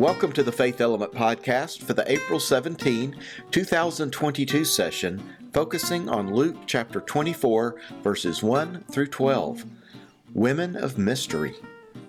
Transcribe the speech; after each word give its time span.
Welcome 0.00 0.32
to 0.32 0.42
the 0.42 0.50
Faith 0.50 0.80
Element 0.80 1.12
Podcast 1.12 1.82
for 1.82 1.92
the 1.92 2.10
April 2.10 2.40
17, 2.40 3.14
2022 3.50 4.64
session, 4.64 5.22
focusing 5.52 6.08
on 6.08 6.34
Luke 6.34 6.56
chapter 6.64 7.02
24, 7.02 7.76
verses 8.02 8.42
1 8.42 8.84
through 8.90 9.08
12. 9.08 9.66
Women 10.32 10.74
of 10.74 10.96
Mystery. 10.96 11.52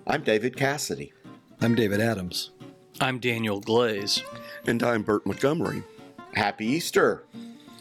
I'm 0.06 0.22
David 0.22 0.56
Cassady. 0.56 1.12
I'm 1.60 1.74
David 1.74 2.00
Adams. 2.00 2.52
I'm 2.98 3.18
Daniel 3.18 3.60
Glaze. 3.60 4.22
And 4.66 4.82
I'm 4.82 5.02
Bert 5.02 5.26
Montgomery. 5.26 5.82
Happy 6.32 6.64
Easter. 6.64 7.24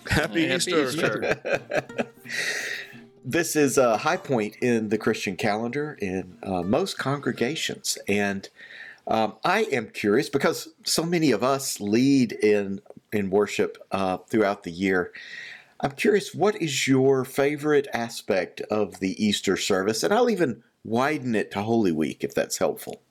Happy, 0.09 0.46
Happy 0.46 0.73
Easter. 0.73 0.87
Easter. 0.89 2.07
this 3.23 3.55
is 3.55 3.78
a 3.78 4.00
high 4.00 4.18
point 4.18 4.57
in 4.57 4.89
the 4.89 4.97
Christian 4.97 5.37
calendar 5.37 5.97
in 6.01 6.37
uh, 6.43 6.64
most 6.64 6.97
congregations. 6.97 7.97
And 8.09 8.50
um, 9.11 9.36
I 9.43 9.64
am 9.64 9.89
curious 9.89 10.29
because 10.29 10.70
so 10.86 11.04
many 11.04 11.32
of 11.32 11.43
us 11.43 11.79
lead 11.82 12.32
in 12.32 12.79
in 13.11 13.29
worship 13.29 13.78
uh, 13.92 14.18
throughout 14.18 14.64
the 14.64 14.71
year. 14.71 15.11
I'm 15.82 15.92
curious, 15.92 16.33
what 16.33 16.61
is 16.61 16.88
your 16.88 17.25
favorite 17.25 17.88
aspect 17.93 18.61
of 18.71 19.00
the 19.00 19.21
Easter 19.24 19.57
service? 19.57 20.04
And 20.04 20.14
I'll 20.14 20.29
even 20.29 20.64
widen 20.83 21.36
it 21.36 21.52
to 21.52 21.61
Holy 21.61 21.92
Week 21.92 22.24
if 22.24 22.33
that's 22.33 22.60
helpful. 22.60 23.02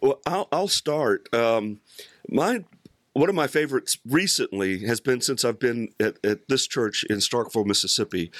Well, 0.00 0.20
I'll, 0.24 0.48
I'll 0.52 0.68
start. 0.68 1.32
Um, 1.34 1.80
my 2.28 2.64
one 3.14 3.28
of 3.28 3.34
my 3.34 3.48
favorites 3.48 3.98
recently 4.06 4.86
has 4.86 5.00
been 5.00 5.20
since 5.20 5.44
I've 5.44 5.58
been 5.58 5.88
at, 5.98 6.24
at 6.24 6.48
this 6.48 6.68
church 6.68 7.04
in 7.10 7.16
Starkville, 7.16 7.66
Mississippi. 7.66 8.30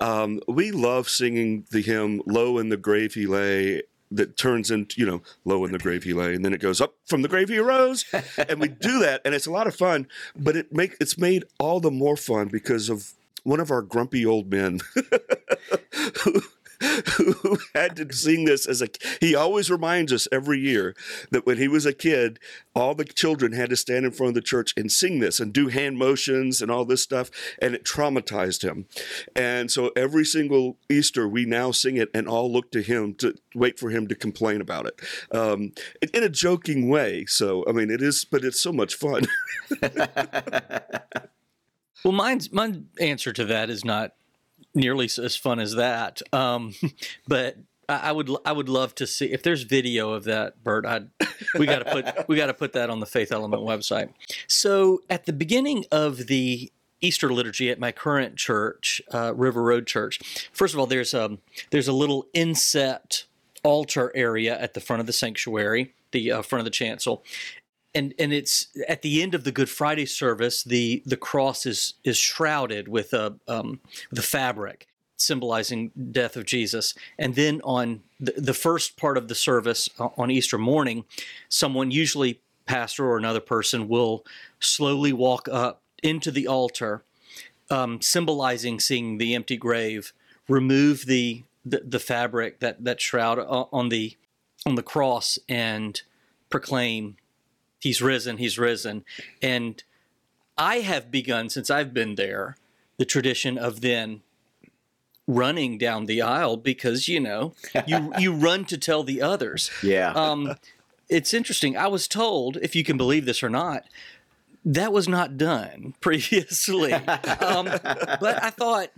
Um, 0.00 0.40
we 0.48 0.70
love 0.70 1.10
singing 1.10 1.66
the 1.70 1.82
hymn 1.82 2.22
"Low 2.24 2.56
in 2.56 2.70
the 2.70 2.78
Grave 2.78 3.12
He 3.14 3.26
Lay." 3.26 3.82
That 4.14 4.36
turns 4.36 4.70
into 4.70 5.00
you 5.00 5.06
know 5.06 5.22
low 5.44 5.64
in 5.64 5.72
the 5.72 5.78
grave 5.78 6.04
he 6.04 6.12
lay, 6.12 6.34
and 6.34 6.44
then 6.44 6.52
it 6.52 6.60
goes 6.60 6.80
up 6.80 6.94
from 7.06 7.22
the 7.22 7.28
grave 7.28 7.48
he 7.48 7.58
arose, 7.58 8.04
and 8.36 8.60
we 8.60 8.68
do 8.68 8.98
that, 9.00 9.22
and 9.24 9.34
it's 9.34 9.46
a 9.46 9.50
lot 9.50 9.66
of 9.66 9.74
fun. 9.74 10.06
But 10.36 10.56
it 10.56 10.72
make 10.72 10.96
it's 11.00 11.16
made 11.16 11.44
all 11.58 11.80
the 11.80 11.90
more 11.90 12.16
fun 12.16 12.48
because 12.48 12.88
of 12.88 13.12
one 13.44 13.60
of 13.60 13.70
our 13.70 13.82
grumpy 13.82 14.24
old 14.24 14.50
men 14.50 14.80
who 17.16 17.58
had 17.74 17.96
to 17.96 18.12
sing 18.12 18.44
this 18.44 18.66
as 18.66 18.82
a 18.82 18.88
he 19.20 19.34
always 19.34 19.70
reminds 19.70 20.12
us 20.12 20.28
every 20.32 20.58
year 20.58 20.94
that 21.30 21.46
when 21.46 21.58
he 21.58 21.68
was 21.68 21.86
a 21.86 21.92
kid 21.92 22.38
all 22.74 22.94
the 22.94 23.04
children 23.04 23.52
had 23.52 23.70
to 23.70 23.76
stand 23.76 24.04
in 24.04 24.12
front 24.12 24.30
of 24.30 24.34
the 24.34 24.40
church 24.40 24.72
and 24.76 24.90
sing 24.90 25.20
this 25.20 25.40
and 25.40 25.52
do 25.52 25.68
hand 25.68 25.98
motions 25.98 26.60
and 26.60 26.70
all 26.70 26.84
this 26.84 27.02
stuff 27.02 27.30
and 27.60 27.74
it 27.74 27.84
traumatized 27.84 28.62
him. 28.62 28.86
And 29.36 29.70
so 29.70 29.90
every 29.96 30.24
single 30.24 30.78
easter 30.88 31.28
we 31.28 31.44
now 31.44 31.70
sing 31.70 31.96
it 31.96 32.10
and 32.14 32.28
all 32.28 32.50
look 32.52 32.70
to 32.72 32.82
him 32.82 33.14
to 33.14 33.34
wait 33.54 33.78
for 33.78 33.90
him 33.90 34.08
to 34.08 34.14
complain 34.14 34.60
about 34.60 34.86
it 34.86 35.00
um, 35.32 35.72
in 36.12 36.22
a 36.22 36.28
joking 36.28 36.88
way. 36.88 37.24
So 37.26 37.64
i 37.68 37.72
mean 37.72 37.90
it 37.90 38.02
is 38.02 38.24
but 38.24 38.44
it's 38.44 38.60
so 38.60 38.72
much 38.72 38.94
fun. 38.94 39.22
Well 42.04 42.12
mine's 42.12 42.52
my 42.52 42.80
answer 43.00 43.32
to 43.32 43.44
that 43.44 43.70
is 43.70 43.84
not 43.84 44.14
nearly 44.74 45.06
as 45.06 45.36
fun 45.36 45.60
as 45.60 45.74
that. 45.74 46.22
Um, 46.32 46.74
but 47.28 47.56
I 47.88 48.12
would 48.12 48.30
I 48.44 48.52
would 48.52 48.68
love 48.68 48.94
to 48.96 49.06
see 49.06 49.26
if 49.26 49.42
there's 49.42 49.62
video 49.62 50.12
of 50.12 50.24
that, 50.24 50.62
Bert. 50.62 50.86
I'd, 50.86 51.10
we 51.58 51.66
got 51.66 51.80
to 51.80 51.84
put 51.84 52.06
we 52.28 52.36
got 52.36 52.46
to 52.46 52.54
put 52.54 52.72
that 52.74 52.90
on 52.90 53.00
the 53.00 53.06
Faith 53.06 53.32
Element 53.32 53.62
website. 53.62 54.12
So 54.46 55.02
at 55.10 55.26
the 55.26 55.32
beginning 55.32 55.84
of 55.90 56.26
the 56.28 56.72
Easter 57.00 57.32
liturgy 57.32 57.68
at 57.68 57.80
my 57.80 57.90
current 57.90 58.36
church, 58.36 59.02
uh, 59.12 59.34
River 59.34 59.62
Road 59.62 59.86
Church. 59.86 60.20
First 60.52 60.72
of 60.72 60.80
all, 60.80 60.86
there's 60.86 61.12
a 61.12 61.38
there's 61.70 61.88
a 61.88 61.92
little 61.92 62.26
inset 62.32 63.24
altar 63.64 64.12
area 64.14 64.58
at 64.58 64.74
the 64.74 64.80
front 64.80 65.00
of 65.00 65.06
the 65.06 65.12
sanctuary, 65.12 65.94
the 66.12 66.32
uh, 66.32 66.42
front 66.42 66.60
of 66.60 66.64
the 66.64 66.70
chancel, 66.70 67.24
and 67.94 68.14
and 68.18 68.32
it's 68.32 68.68
at 68.88 69.02
the 69.02 69.22
end 69.22 69.34
of 69.34 69.44
the 69.44 69.52
Good 69.52 69.68
Friday 69.68 70.06
service. 70.06 70.62
The 70.62 71.02
the 71.04 71.16
cross 71.16 71.66
is 71.66 71.94
is 72.04 72.16
shrouded 72.16 72.88
with 72.88 73.12
a 73.12 73.36
um, 73.48 73.80
the 74.10 74.22
fabric 74.22 74.86
symbolizing 75.22 75.92
death 76.10 76.36
of 76.36 76.44
Jesus. 76.44 76.94
And 77.18 77.36
then 77.36 77.60
on 77.62 78.02
the, 78.18 78.32
the 78.36 78.54
first 78.54 78.96
part 78.96 79.16
of 79.16 79.28
the 79.28 79.34
service 79.34 79.88
uh, 80.00 80.08
on 80.16 80.30
Easter 80.30 80.58
morning, 80.58 81.04
someone 81.48 81.90
usually 81.92 82.40
pastor 82.66 83.06
or 83.06 83.16
another 83.16 83.40
person 83.40 83.88
will 83.88 84.24
slowly 84.60 85.12
walk 85.12 85.48
up 85.48 85.80
into 86.02 86.30
the 86.30 86.46
altar, 86.46 87.04
um, 87.70 88.00
symbolizing 88.00 88.80
seeing 88.80 89.18
the 89.18 89.34
empty 89.34 89.56
grave, 89.56 90.12
remove 90.48 91.06
the, 91.06 91.44
the 91.64 91.82
the 91.84 92.00
fabric 92.00 92.60
that 92.60 92.84
that 92.84 93.00
shroud 93.00 93.38
on 93.38 93.88
the 93.88 94.16
on 94.66 94.74
the 94.74 94.82
cross, 94.82 95.38
and 95.48 96.02
proclaim 96.50 97.16
he's 97.82 98.00
risen, 98.00 98.38
he's 98.38 98.58
risen. 98.58 99.04
And 99.42 99.82
I 100.56 100.76
have 100.76 101.10
begun, 101.10 101.50
since 101.50 101.68
I've 101.68 101.92
been 101.92 102.14
there, 102.14 102.56
the 102.96 103.04
tradition 103.04 103.58
of 103.58 103.80
then 103.80 104.22
running 105.26 105.78
down 105.78 106.06
the 106.06 106.22
aisle 106.22 106.56
because, 106.56 107.08
you 107.08 107.18
know, 107.18 107.54
you, 107.86 108.12
you 108.18 108.32
run 108.32 108.64
to 108.66 108.78
tell 108.78 109.02
the 109.02 109.20
others. 109.20 109.70
Yeah. 109.82 110.12
Um, 110.12 110.54
it's 111.08 111.34
interesting. 111.34 111.76
I 111.76 111.88
was 111.88 112.06
told, 112.06 112.56
if 112.62 112.76
you 112.76 112.84
can 112.84 112.96
believe 112.96 113.24
this 113.24 113.42
or 113.42 113.50
not, 113.50 113.84
that 114.64 114.92
was 114.92 115.08
not 115.08 115.36
done 115.36 115.94
previously. 116.00 116.92
um, 116.92 117.66
but 117.66 118.42
I 118.42 118.50
thought, 118.50 118.90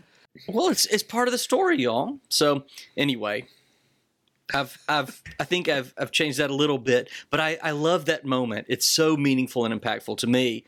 well, 0.46 0.68
it's, 0.68 0.84
it's 0.86 1.02
part 1.02 1.26
of 1.26 1.32
the 1.32 1.38
story, 1.38 1.78
y'all. 1.78 2.18
So, 2.28 2.64
anyway, 2.96 3.46
I've 4.52 4.78
I've 4.88 5.22
I 5.40 5.44
think 5.44 5.68
I've 5.68 5.94
I've 5.96 6.10
changed 6.10 6.38
that 6.38 6.50
a 6.50 6.54
little 6.54 6.78
bit, 6.78 7.08
but 7.30 7.40
I 7.40 7.58
I 7.62 7.70
love 7.70 8.06
that 8.06 8.24
moment. 8.24 8.66
It's 8.68 8.86
so 8.86 9.16
meaningful 9.16 9.64
and 9.64 9.80
impactful 9.80 10.18
to 10.18 10.26
me. 10.26 10.64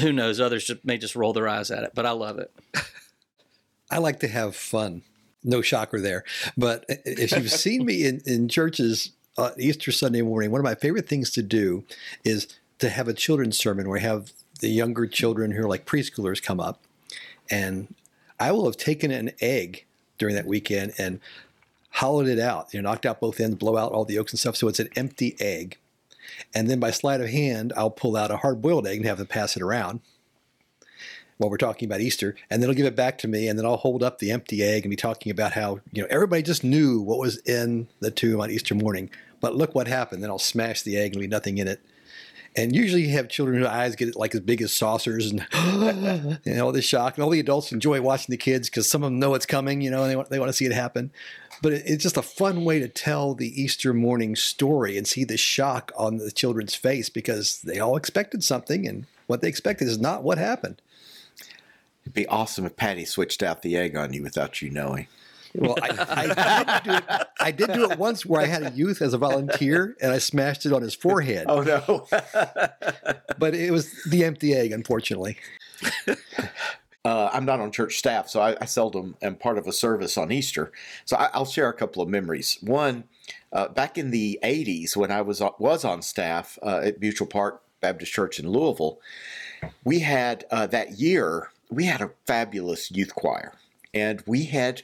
Who 0.00 0.12
knows? 0.12 0.40
Others 0.40 0.70
may 0.84 0.98
just 0.98 1.16
roll 1.16 1.32
their 1.32 1.48
eyes 1.48 1.70
at 1.70 1.82
it, 1.84 1.92
but 1.94 2.04
I 2.04 2.10
love 2.10 2.38
it. 2.38 2.52
I 3.90 3.98
like 3.98 4.20
to 4.20 4.28
have 4.28 4.54
fun. 4.54 5.02
No 5.42 5.62
shocker 5.62 6.00
there. 6.00 6.24
But 6.56 6.84
if 6.88 7.32
you've 7.32 7.50
seen 7.50 7.86
me 7.86 8.04
in, 8.04 8.20
in 8.26 8.48
churches 8.48 9.12
uh, 9.38 9.52
Easter 9.58 9.92
Sunday 9.92 10.22
morning, 10.22 10.50
one 10.50 10.60
of 10.60 10.64
my 10.64 10.74
favorite 10.74 11.08
things 11.08 11.30
to 11.30 11.42
do 11.42 11.84
is 12.24 12.48
to 12.80 12.90
have 12.90 13.06
a 13.08 13.14
children's 13.14 13.56
sermon 13.56 13.88
where 13.88 13.98
I 13.98 14.02
have 14.02 14.32
the 14.60 14.68
younger 14.68 15.06
children 15.06 15.52
who 15.52 15.62
are 15.62 15.68
like 15.68 15.86
preschoolers 15.86 16.42
come 16.42 16.60
up, 16.60 16.82
and 17.48 17.94
I 18.40 18.52
will 18.52 18.66
have 18.66 18.76
taken 18.76 19.10
an 19.10 19.30
egg 19.40 19.84
during 20.18 20.34
that 20.34 20.46
weekend 20.46 20.92
and 20.98 21.20
hollowed 21.96 22.28
it 22.28 22.38
out, 22.38 22.74
you 22.74 22.80
know, 22.80 22.90
knocked 22.90 23.06
out 23.06 23.20
both 23.20 23.40
ends, 23.40 23.56
blow 23.56 23.78
out 23.78 23.90
all 23.90 24.04
the 24.04 24.14
yolks 24.14 24.30
and 24.30 24.38
stuff. 24.38 24.54
So 24.54 24.68
it's 24.68 24.80
an 24.80 24.90
empty 24.96 25.34
egg. 25.40 25.78
And 26.54 26.68
then 26.68 26.78
by 26.78 26.90
sleight 26.90 27.22
of 27.22 27.30
hand, 27.30 27.72
I'll 27.74 27.90
pull 27.90 28.18
out 28.18 28.30
a 28.30 28.36
hard 28.36 28.60
boiled 28.60 28.86
egg 28.86 28.98
and 28.98 29.06
have 29.06 29.16
them 29.16 29.26
pass 29.26 29.56
it 29.56 29.62
around 29.62 30.00
while 31.38 31.48
we're 31.48 31.56
talking 31.56 31.86
about 31.86 32.02
Easter. 32.02 32.36
And 32.50 32.60
then 32.60 32.68
they'll 32.68 32.76
give 32.76 32.84
it 32.84 32.96
back 32.96 33.16
to 33.18 33.28
me. 33.28 33.48
And 33.48 33.58
then 33.58 33.64
I'll 33.64 33.78
hold 33.78 34.02
up 34.02 34.18
the 34.18 34.30
empty 34.30 34.62
egg 34.62 34.84
and 34.84 34.90
be 34.90 34.96
talking 34.96 35.32
about 35.32 35.52
how, 35.52 35.80
you 35.90 36.02
know, 36.02 36.08
everybody 36.10 36.42
just 36.42 36.62
knew 36.62 37.00
what 37.00 37.18
was 37.18 37.38
in 37.46 37.88
the 38.00 38.10
tomb 38.10 38.42
on 38.42 38.50
Easter 38.50 38.74
morning. 38.74 39.08
But 39.40 39.56
look 39.56 39.74
what 39.74 39.88
happened. 39.88 40.22
Then 40.22 40.30
I'll 40.30 40.38
smash 40.38 40.82
the 40.82 40.98
egg 40.98 41.12
and 41.12 41.20
leave 41.22 41.30
nothing 41.30 41.56
in 41.56 41.66
it. 41.66 41.80
And 42.56 42.74
usually 42.74 43.02
you 43.02 43.10
have 43.10 43.28
children 43.28 43.58
whose 43.58 43.66
eyes 43.66 43.96
get 43.96 44.16
like 44.16 44.34
as 44.34 44.40
big 44.40 44.62
as 44.62 44.72
saucers 44.72 45.30
and 45.30 45.46
know, 46.46 46.72
the 46.72 46.80
shock. 46.82 47.16
And 47.16 47.24
all 47.24 47.30
the 47.30 47.40
adults 47.40 47.70
enjoy 47.70 48.00
watching 48.00 48.32
the 48.32 48.38
kids 48.38 48.70
because 48.70 48.88
some 48.88 49.02
of 49.02 49.08
them 49.08 49.18
know 49.18 49.34
it's 49.34 49.44
coming, 49.44 49.82
you 49.82 49.90
know, 49.90 50.02
and 50.02 50.10
they 50.10 50.16
want, 50.16 50.30
they 50.30 50.38
want 50.38 50.48
to 50.48 50.54
see 50.54 50.64
it 50.64 50.72
happen. 50.72 51.10
But 51.60 51.74
it, 51.74 51.82
it's 51.86 52.02
just 52.02 52.16
a 52.16 52.22
fun 52.22 52.64
way 52.64 52.78
to 52.78 52.88
tell 52.88 53.34
the 53.34 53.60
Easter 53.60 53.92
morning 53.92 54.36
story 54.36 54.96
and 54.96 55.06
see 55.06 55.24
the 55.24 55.36
shock 55.36 55.92
on 55.96 56.16
the 56.16 56.30
children's 56.30 56.74
face 56.74 57.10
because 57.10 57.60
they 57.60 57.78
all 57.78 57.96
expected 57.96 58.42
something 58.42 58.86
and 58.86 59.06
what 59.26 59.42
they 59.42 59.48
expected 59.48 59.88
is 59.88 59.98
not 59.98 60.22
what 60.22 60.38
happened. 60.38 60.80
It'd 62.04 62.14
be 62.14 62.26
awesome 62.28 62.64
if 62.64 62.76
Patty 62.76 63.04
switched 63.04 63.42
out 63.42 63.62
the 63.62 63.76
egg 63.76 63.96
on 63.96 64.12
you 64.12 64.22
without 64.22 64.62
you 64.62 64.70
knowing. 64.70 65.08
Well, 65.58 65.76
I, 65.82 65.88
I, 66.08 66.80
did 66.80 66.84
do 66.84 66.96
it, 66.96 67.28
I 67.40 67.50
did 67.50 67.72
do 67.72 67.90
it 67.90 67.98
once 67.98 68.26
where 68.26 68.40
I 68.40 68.46
had 68.46 68.62
a 68.62 68.70
youth 68.70 69.02
as 69.02 69.14
a 69.14 69.18
volunteer 69.18 69.96
and 70.00 70.12
I 70.12 70.18
smashed 70.18 70.66
it 70.66 70.72
on 70.72 70.82
his 70.82 70.94
forehead. 70.94 71.46
Oh, 71.48 71.62
no. 71.62 72.06
but 73.38 73.54
it 73.54 73.70
was 73.70 73.92
the 74.04 74.24
empty 74.24 74.54
egg, 74.54 74.72
unfortunately. 74.72 75.36
Uh, 77.04 77.30
I'm 77.32 77.44
not 77.44 77.60
on 77.60 77.70
church 77.70 77.98
staff, 77.98 78.28
so 78.28 78.40
I, 78.40 78.56
I, 78.60 78.64
seldom 78.64 79.14
am 79.22 79.36
part 79.36 79.58
of 79.58 79.68
a 79.68 79.72
service 79.72 80.18
on 80.18 80.32
Easter. 80.32 80.72
So 81.04 81.16
I, 81.16 81.38
will 81.38 81.44
share 81.44 81.68
a 81.68 81.72
couple 81.72 82.02
of 82.02 82.08
memories. 82.08 82.58
One, 82.62 83.04
uh, 83.52 83.68
back 83.68 83.96
in 83.96 84.10
the 84.10 84.40
80s, 84.42 84.96
when 84.96 85.12
I 85.12 85.22
was 85.22 85.40
was 85.60 85.84
on 85.84 86.02
staff 86.02 86.58
uh, 86.64 86.80
at 86.82 87.00
Mutual 87.00 87.28
Park 87.28 87.62
Baptist 87.80 88.12
Church 88.12 88.40
in 88.40 88.50
Louisville, 88.50 88.98
we 89.84 90.00
had 90.00 90.46
uh, 90.50 90.66
that 90.66 90.98
year 90.98 91.50
we 91.70 91.84
had 91.84 92.00
a 92.00 92.10
fabulous 92.26 92.90
youth 92.90 93.14
choir, 93.14 93.52
and 93.94 94.20
we 94.26 94.46
had 94.46 94.82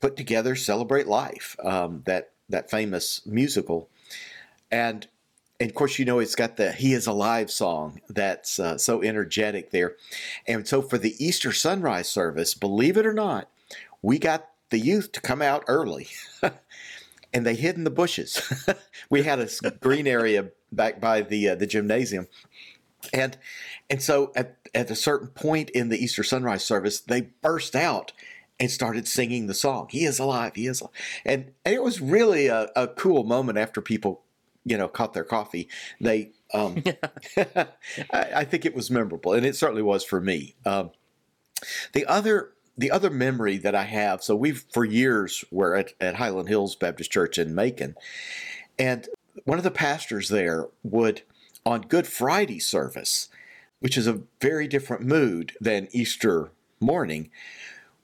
put 0.00 0.16
together 0.16 0.54
"Celebrate 0.54 1.06
Life," 1.06 1.56
um, 1.64 2.02
that 2.06 2.32
that 2.48 2.70
famous 2.70 3.24
musical, 3.26 3.88
and 4.70 5.06
and 5.60 5.70
of 5.70 5.74
course, 5.74 5.98
you 5.98 6.04
know, 6.04 6.20
it's 6.20 6.36
got 6.36 6.56
the 6.56 6.72
He 6.72 6.92
is 6.92 7.06
Alive 7.06 7.50
song 7.50 8.00
that's 8.08 8.60
uh, 8.60 8.78
so 8.78 9.02
energetic 9.02 9.70
there. 9.70 9.96
And 10.46 10.66
so 10.66 10.82
for 10.82 10.98
the 10.98 11.16
Easter 11.24 11.52
sunrise 11.52 12.08
service, 12.08 12.54
believe 12.54 12.96
it 12.96 13.06
or 13.06 13.14
not, 13.14 13.48
we 14.00 14.18
got 14.18 14.48
the 14.70 14.78
youth 14.78 15.12
to 15.12 15.20
come 15.20 15.42
out 15.42 15.64
early 15.66 16.08
and 17.32 17.44
they 17.44 17.54
hid 17.54 17.76
in 17.76 17.84
the 17.84 17.90
bushes. 17.90 18.40
we 19.10 19.22
had 19.22 19.40
a 19.40 19.70
green 19.80 20.06
area 20.06 20.50
back 20.72 21.00
by 21.00 21.22
the 21.22 21.50
uh, 21.50 21.54
the 21.54 21.66
gymnasium, 21.66 22.28
and 23.12 23.36
and 23.90 24.02
so 24.02 24.32
at 24.36 24.56
at 24.74 24.90
a 24.90 24.96
certain 24.96 25.28
point 25.28 25.70
in 25.70 25.88
the 25.88 26.02
Easter 26.02 26.22
sunrise 26.22 26.64
service, 26.64 27.00
they 27.00 27.22
burst 27.42 27.74
out 27.74 28.12
and 28.60 28.70
started 28.70 29.06
singing 29.06 29.46
the 29.46 29.54
song. 29.54 29.88
He 29.90 30.04
is 30.04 30.18
alive. 30.18 30.52
He 30.54 30.66
is 30.66 30.80
alive. 30.80 30.94
and 31.24 31.52
and 31.64 31.74
it 31.74 31.82
was 31.82 32.00
really 32.00 32.48
a, 32.48 32.68
a 32.74 32.88
cool 32.88 33.24
moment 33.24 33.58
after 33.58 33.80
people 33.80 34.22
you 34.64 34.76
know 34.76 34.88
caught 34.88 35.14
their 35.14 35.24
coffee. 35.24 35.68
They 36.00 36.32
um 36.52 36.82
I, 37.36 37.66
I 38.12 38.44
think 38.44 38.64
it 38.64 38.74
was 38.74 38.90
memorable 38.90 39.32
and 39.32 39.46
it 39.46 39.56
certainly 39.56 39.82
was 39.82 40.04
for 40.04 40.20
me. 40.20 40.56
Um 40.64 40.90
the 41.92 42.06
other 42.06 42.52
the 42.76 42.90
other 42.90 43.10
memory 43.10 43.56
that 43.58 43.74
i 43.74 43.82
have 43.82 44.22
so 44.22 44.36
we've 44.36 44.64
for 44.72 44.84
years 44.84 45.44
were 45.50 45.74
at, 45.74 45.92
at 46.00 46.16
highland 46.16 46.48
hills 46.48 46.76
baptist 46.76 47.10
church 47.10 47.38
in 47.38 47.54
macon 47.54 47.94
and 48.78 49.08
one 49.44 49.58
of 49.58 49.64
the 49.64 49.70
pastors 49.70 50.28
there 50.28 50.68
would 50.82 51.22
on 51.66 51.82
good 51.82 52.06
friday 52.06 52.58
service 52.58 53.28
which 53.80 53.96
is 53.96 54.06
a 54.06 54.22
very 54.40 54.68
different 54.68 55.02
mood 55.02 55.52
than 55.60 55.88
easter 55.90 56.50
morning 56.80 57.30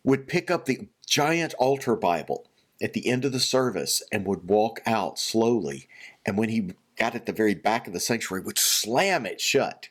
would 0.04 0.28
pick 0.28 0.50
up 0.50 0.66
the 0.66 0.88
giant 1.06 1.54
altar 1.54 1.96
Bible 1.96 2.46
at 2.82 2.92
the 2.92 3.08
end 3.08 3.24
of 3.24 3.32
the 3.32 3.40
service 3.40 4.02
and 4.12 4.26
would 4.26 4.48
walk 4.48 4.80
out 4.86 5.18
slowly. 5.18 5.88
And 6.26 6.36
when 6.36 6.50
he 6.50 6.72
got 6.96 7.14
at 7.14 7.26
the 7.26 7.32
very 7.32 7.54
back 7.54 7.86
of 7.86 7.92
the 7.92 8.00
sanctuary, 8.00 8.42
would 8.44 8.58
slam 8.58 9.26
it 9.26 9.40
shut. 9.40 9.88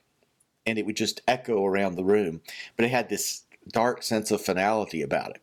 And 0.65 0.77
it 0.77 0.86
would 0.86 0.95
just 0.95 1.21
echo 1.27 1.65
around 1.65 1.95
the 1.95 2.04
room. 2.04 2.42
But 2.77 2.86
it 2.86 2.92
had 2.92 3.10
this 3.10 3.44
dark 3.68 4.04
sense 4.04 4.31
of 4.31 4.42
finality 4.42 5.01
about 5.01 5.31
it. 5.31 5.42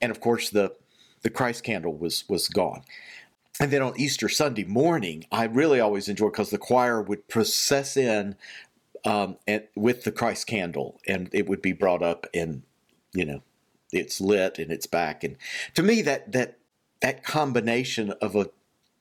And 0.00 0.10
of 0.10 0.20
course, 0.20 0.50
the, 0.50 0.74
the 1.22 1.30
Christ 1.30 1.64
candle 1.64 1.96
was, 1.96 2.24
was 2.28 2.48
gone. 2.48 2.82
And 3.60 3.70
then 3.70 3.82
on 3.82 3.98
Easter 3.98 4.28
Sunday 4.28 4.64
morning, 4.64 5.26
I 5.30 5.44
really 5.44 5.78
always 5.78 6.08
enjoyed 6.08 6.32
because 6.32 6.50
the 6.50 6.58
choir 6.58 7.02
would 7.02 7.28
process 7.28 7.96
in 7.96 8.36
um, 9.04 9.36
with 9.74 10.04
the 10.04 10.12
Christ 10.12 10.46
candle, 10.46 11.00
and 11.06 11.28
it 11.32 11.48
would 11.48 11.60
be 11.60 11.72
brought 11.72 12.02
up 12.02 12.26
and, 12.32 12.62
you 13.12 13.24
know, 13.24 13.42
it's 13.92 14.20
lit 14.20 14.58
and 14.58 14.72
it's 14.72 14.86
back. 14.86 15.24
And 15.24 15.36
to 15.74 15.82
me, 15.82 16.02
that 16.02 16.32
that 16.32 16.58
that 17.00 17.24
combination 17.24 18.12
of 18.20 18.34
a 18.34 18.50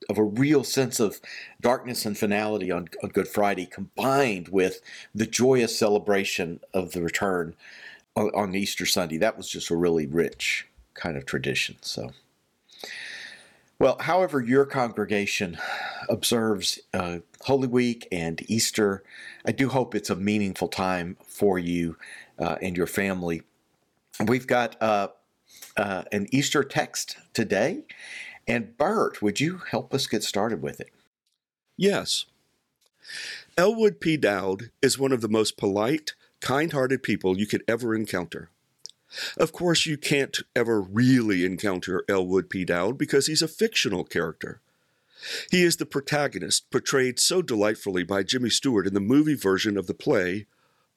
of 0.09 0.17
a 0.17 0.23
real 0.23 0.63
sense 0.63 0.99
of 0.99 1.21
darkness 1.61 2.05
and 2.05 2.17
finality 2.17 2.71
on, 2.71 2.89
on 3.03 3.09
Good 3.09 3.27
Friday, 3.27 3.65
combined 3.65 4.49
with 4.49 4.81
the 5.13 5.27
joyous 5.27 5.77
celebration 5.77 6.59
of 6.73 6.91
the 6.91 7.01
return 7.01 7.55
on, 8.15 8.31
on 8.33 8.55
Easter 8.55 8.85
Sunday, 8.85 9.17
that 9.17 9.37
was 9.37 9.47
just 9.47 9.69
a 9.69 9.75
really 9.75 10.07
rich 10.07 10.67
kind 10.95 11.17
of 11.17 11.25
tradition. 11.25 11.77
So. 11.81 12.11
Well, 13.79 13.97
however, 13.99 14.39
your 14.39 14.65
congregation 14.65 15.57
observes 16.07 16.79
uh, 16.93 17.19
Holy 17.41 17.67
Week 17.67 18.07
and 18.11 18.39
Easter, 18.47 19.03
I 19.43 19.51
do 19.51 19.69
hope 19.69 19.95
it's 19.95 20.11
a 20.11 20.15
meaningful 20.15 20.67
time 20.67 21.17
for 21.25 21.57
you 21.57 21.97
uh, 22.37 22.57
and 22.61 22.77
your 22.77 22.85
family. 22.85 23.41
We've 24.27 24.47
got 24.47 24.81
uh, 24.81 25.09
uh, 25.77 26.03
an 26.11 26.27
Easter 26.31 26.63
text 26.63 27.17
today. 27.33 27.83
And 28.47 28.77
Bert, 28.77 29.21
would 29.21 29.39
you 29.39 29.61
help 29.69 29.93
us 29.93 30.07
get 30.07 30.23
started 30.23 30.61
with 30.61 30.79
it? 30.79 30.91
Yes. 31.77 32.25
Elwood 33.57 33.99
P. 33.99 34.17
Dowd 34.17 34.71
is 34.81 34.99
one 34.99 35.11
of 35.11 35.21
the 35.21 35.29
most 35.29 35.57
polite, 35.57 36.13
kind 36.39 36.71
hearted 36.71 37.03
people 37.03 37.37
you 37.37 37.47
could 37.47 37.63
ever 37.67 37.95
encounter. 37.95 38.49
Of 39.37 39.51
course, 39.51 39.85
you 39.85 39.97
can't 39.97 40.39
ever 40.55 40.81
really 40.81 41.43
encounter 41.45 42.03
Elwood 42.07 42.49
P. 42.49 42.63
Dowd 42.63 42.97
because 42.97 43.27
he's 43.27 43.41
a 43.41 43.47
fictional 43.47 44.03
character. 44.03 44.61
He 45.51 45.63
is 45.63 45.77
the 45.77 45.85
protagonist, 45.85 46.69
portrayed 46.71 47.19
so 47.19 47.41
delightfully 47.41 48.03
by 48.03 48.23
Jimmy 48.23 48.49
Stewart 48.49 48.87
in 48.87 48.93
the 48.93 48.99
movie 48.99 49.35
version 49.35 49.77
of 49.77 49.87
the 49.87 49.93
play, 49.93 50.47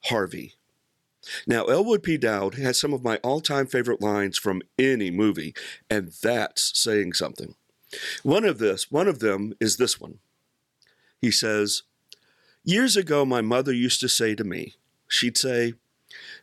Harvey. 0.05 0.55
Now, 1.47 1.65
Elwood 1.65 2.03
P. 2.03 2.17
Dowd 2.17 2.55
has 2.55 2.79
some 2.79 2.93
of 2.93 3.03
my 3.03 3.17
all 3.17 3.41
time 3.41 3.67
favorite 3.67 4.01
lines 4.01 4.37
from 4.37 4.61
any 4.77 5.11
movie, 5.11 5.53
and 5.89 6.11
that's 6.21 6.77
saying 6.77 7.13
something. 7.13 7.55
One 8.23 8.45
of 8.45 8.59
this, 8.59 8.91
one 8.91 9.07
of 9.07 9.19
them 9.19 9.53
is 9.59 9.77
this 9.77 9.99
one. 9.99 10.19
He 11.21 11.31
says, 11.31 11.83
Years 12.63 12.97
ago, 12.97 13.25
my 13.25 13.41
mother 13.41 13.73
used 13.73 13.99
to 14.01 14.09
say 14.09 14.35
to 14.35 14.43
me, 14.43 14.75
she'd 15.07 15.37
say, 15.37 15.73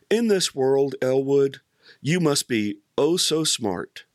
In 0.09 0.27
this 0.27 0.55
world, 0.55 0.95
Elwood, 1.01 1.61
you 2.01 2.19
must 2.19 2.47
be 2.47 2.79
oh 2.97 3.17
so 3.17 3.43
smart 3.43 4.05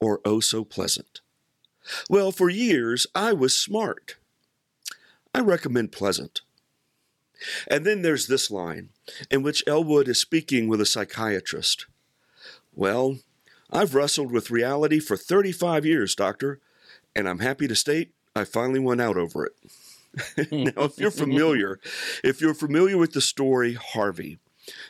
or 0.00 0.20
oh 0.24 0.40
so 0.40 0.64
pleasant. 0.64 1.20
Well, 2.10 2.32
for 2.32 2.50
years, 2.50 3.06
I 3.14 3.32
was 3.32 3.56
smart. 3.56 4.16
I 5.34 5.40
recommend 5.40 5.92
pleasant. 5.92 6.42
And 7.68 7.84
then 7.84 8.02
there's 8.02 8.26
this 8.26 8.50
line 8.50 8.90
in 9.30 9.42
which 9.42 9.64
Elwood 9.66 10.08
is 10.08 10.20
speaking 10.20 10.68
with 10.68 10.80
a 10.80 10.86
psychiatrist. 10.86 11.86
Well, 12.74 13.18
I've 13.70 13.94
wrestled 13.94 14.32
with 14.32 14.50
reality 14.50 14.98
for 14.98 15.16
35 15.16 15.84
years, 15.84 16.14
doctor, 16.14 16.60
and 17.14 17.28
I'm 17.28 17.40
happy 17.40 17.68
to 17.68 17.74
state 17.74 18.12
I 18.38 18.44
finally 18.44 18.78
went 18.78 19.00
out 19.00 19.16
over 19.16 19.46
it. 19.46 20.52
now, 20.52 20.84
if 20.84 20.98
you're 20.98 21.10
familiar, 21.10 21.80
if 22.24 22.40
you're 22.40 22.54
familiar 22.54 22.96
with 22.96 23.12
the 23.12 23.20
story 23.20 23.74
Harvey, 23.74 24.38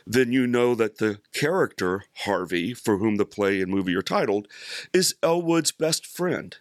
then 0.05 0.31
you 0.31 0.45
know 0.47 0.75
that 0.75 0.97
the 0.97 1.19
character 1.33 2.03
Harvey, 2.19 2.73
for 2.73 2.97
whom 2.97 3.15
the 3.15 3.25
play 3.25 3.61
and 3.61 3.71
movie 3.71 3.95
are 3.95 4.01
titled, 4.01 4.47
is 4.93 5.15
Elwood's 5.23 5.71
best 5.71 6.05
friend. 6.05 6.57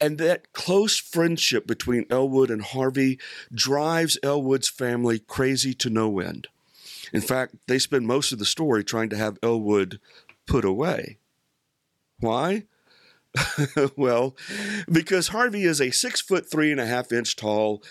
And 0.00 0.18
that 0.18 0.52
close 0.52 0.98
friendship 0.98 1.66
between 1.66 2.06
Elwood 2.10 2.50
and 2.50 2.62
Harvey 2.62 3.18
drives 3.52 4.18
Elwood's 4.22 4.68
family 4.68 5.18
crazy 5.18 5.74
to 5.74 5.90
no 5.90 6.20
end. 6.20 6.48
In 7.12 7.20
fact, 7.20 7.54
they 7.66 7.78
spend 7.78 8.06
most 8.06 8.32
of 8.32 8.38
the 8.38 8.44
story 8.44 8.84
trying 8.84 9.08
to 9.10 9.16
have 9.16 9.38
Elwood 9.42 10.00
put 10.46 10.64
away. 10.64 11.18
Why? 12.20 12.64
well, 13.96 14.36
because 14.90 15.28
Harvey 15.28 15.64
is 15.64 15.80
a 15.80 15.90
six 15.90 16.20
foot 16.20 16.50
three 16.50 16.72
and 16.72 16.80
a 16.80 16.86
half 16.86 17.12
inch 17.12 17.36
tall, 17.36 17.82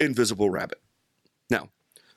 invisible 0.00 0.50
rabbit. 0.50 0.80
Now, 1.48 1.70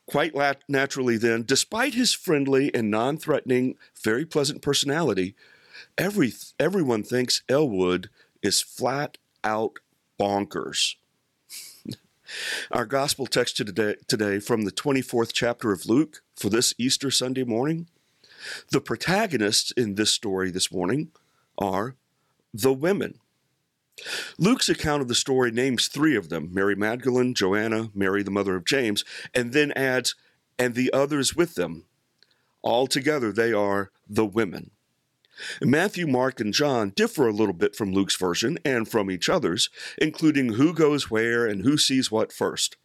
quite 0.08 0.34
naturally, 0.68 1.18
then, 1.18 1.44
despite 1.44 1.94
his 1.94 2.14
friendly 2.14 2.74
and 2.74 2.90
non 2.90 3.18
threatening, 3.18 3.76
very 4.04 4.26
pleasant 4.26 4.62
personality, 4.62 5.36
every, 5.98 6.34
everyone 6.60 7.04
thinks 7.04 7.44
Elwood 7.48 8.10
is 8.42 8.62
flat 8.62 9.18
out 9.44 9.78
bonkers. 10.20 10.96
Our 12.72 12.86
gospel 12.86 13.26
text 13.26 13.58
today, 13.58 13.96
today 14.08 14.40
from 14.40 14.64
the 14.64 14.72
24th 14.72 15.32
chapter 15.34 15.72
of 15.72 15.86
Luke 15.86 16.22
for 16.36 16.50
this 16.50 16.74
Easter 16.78 17.12
Sunday 17.12 17.44
morning. 17.44 17.88
The 18.72 18.82
protagonists 18.82 19.72
in 19.72 19.96
this 19.96 20.12
story 20.12 20.52
this 20.52 20.72
morning 20.72 21.12
are 21.58 21.96
the 22.54 22.74
women. 22.74 23.20
Luke's 24.38 24.70
account 24.70 25.02
of 25.02 25.08
the 25.08 25.16
story 25.16 25.52
names 25.52 25.88
three 25.88 26.16
of 26.16 26.30
them 26.30 26.50
Mary 26.54 26.76
Magdalene, 26.76 27.34
Joanna, 27.34 27.90
Mary, 27.94 28.24
the 28.24 28.32
mother 28.32 28.56
of 28.56 28.66
James, 28.66 29.04
and 29.34 29.54
then 29.54 29.72
adds, 29.72 30.16
and 30.60 30.76
the 30.76 30.92
others 30.94 31.36
with 31.36 31.56
them. 31.56 31.86
Altogether, 32.64 33.32
they 33.32 33.54
are 33.54 33.92
the 34.08 34.26
women. 34.26 34.72
Matthew, 35.62 36.08
Mark, 36.08 36.40
and 36.40 36.54
John 36.54 36.92
differ 36.96 37.28
a 37.28 37.34
little 37.34 37.54
bit 37.54 37.76
from 37.76 37.94
Luke's 37.94 38.16
version 38.16 38.58
and 38.66 38.88
from 38.88 39.12
each 39.12 39.30
other's, 39.30 39.70
including 39.98 40.54
who 40.54 40.74
goes 40.74 41.10
where 41.10 41.46
and 41.46 41.64
who 41.64 41.78
sees 41.78 42.12
what 42.12 42.32
first. 42.32 42.78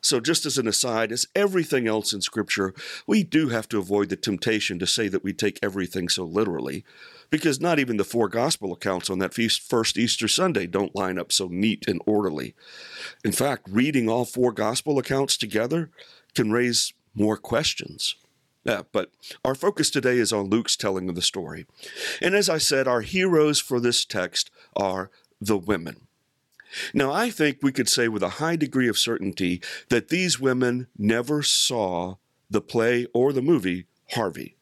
So, 0.00 0.20
just 0.20 0.46
as 0.46 0.58
an 0.58 0.68
aside, 0.68 1.10
as 1.12 1.26
everything 1.34 1.86
else 1.86 2.12
in 2.12 2.20
Scripture, 2.20 2.74
we 3.06 3.22
do 3.22 3.48
have 3.48 3.68
to 3.70 3.78
avoid 3.78 4.08
the 4.08 4.16
temptation 4.16 4.78
to 4.78 4.86
say 4.86 5.08
that 5.08 5.24
we 5.24 5.32
take 5.32 5.58
everything 5.62 6.08
so 6.08 6.24
literally, 6.24 6.84
because 7.30 7.60
not 7.60 7.78
even 7.78 7.96
the 7.96 8.04
four 8.04 8.28
gospel 8.28 8.72
accounts 8.72 9.10
on 9.10 9.18
that 9.20 9.34
first 9.34 9.98
Easter 9.98 10.28
Sunday 10.28 10.66
don't 10.66 10.94
line 10.94 11.18
up 11.18 11.32
so 11.32 11.48
neat 11.48 11.86
and 11.88 12.00
orderly. 12.06 12.54
In 13.24 13.32
fact, 13.32 13.68
reading 13.68 14.08
all 14.08 14.24
four 14.24 14.52
gospel 14.52 14.98
accounts 14.98 15.36
together 15.36 15.90
can 16.34 16.50
raise 16.52 16.92
more 17.14 17.36
questions. 17.36 18.16
Yeah, 18.64 18.82
but 18.92 19.10
our 19.44 19.54
focus 19.54 19.90
today 19.90 20.18
is 20.18 20.32
on 20.32 20.50
Luke's 20.50 20.76
telling 20.76 21.08
of 21.08 21.14
the 21.14 21.22
story. 21.22 21.66
And 22.20 22.34
as 22.34 22.50
I 22.50 22.58
said, 22.58 22.86
our 22.86 23.00
heroes 23.00 23.58
for 23.58 23.80
this 23.80 24.04
text 24.04 24.50
are 24.76 25.10
the 25.40 25.56
women. 25.56 26.06
Now, 26.92 27.10
I 27.10 27.30
think 27.30 27.58
we 27.62 27.72
could 27.72 27.88
say 27.88 28.06
with 28.06 28.22
a 28.22 28.38
high 28.40 28.56
degree 28.56 28.88
of 28.88 28.98
certainty 28.98 29.60
that 29.88 30.08
these 30.08 30.38
women 30.38 30.86
never 30.96 31.42
saw 31.42 32.16
the 32.50 32.60
play 32.60 33.06
or 33.14 33.32
the 33.32 33.42
movie 33.42 33.86
Harvey. 34.12 34.56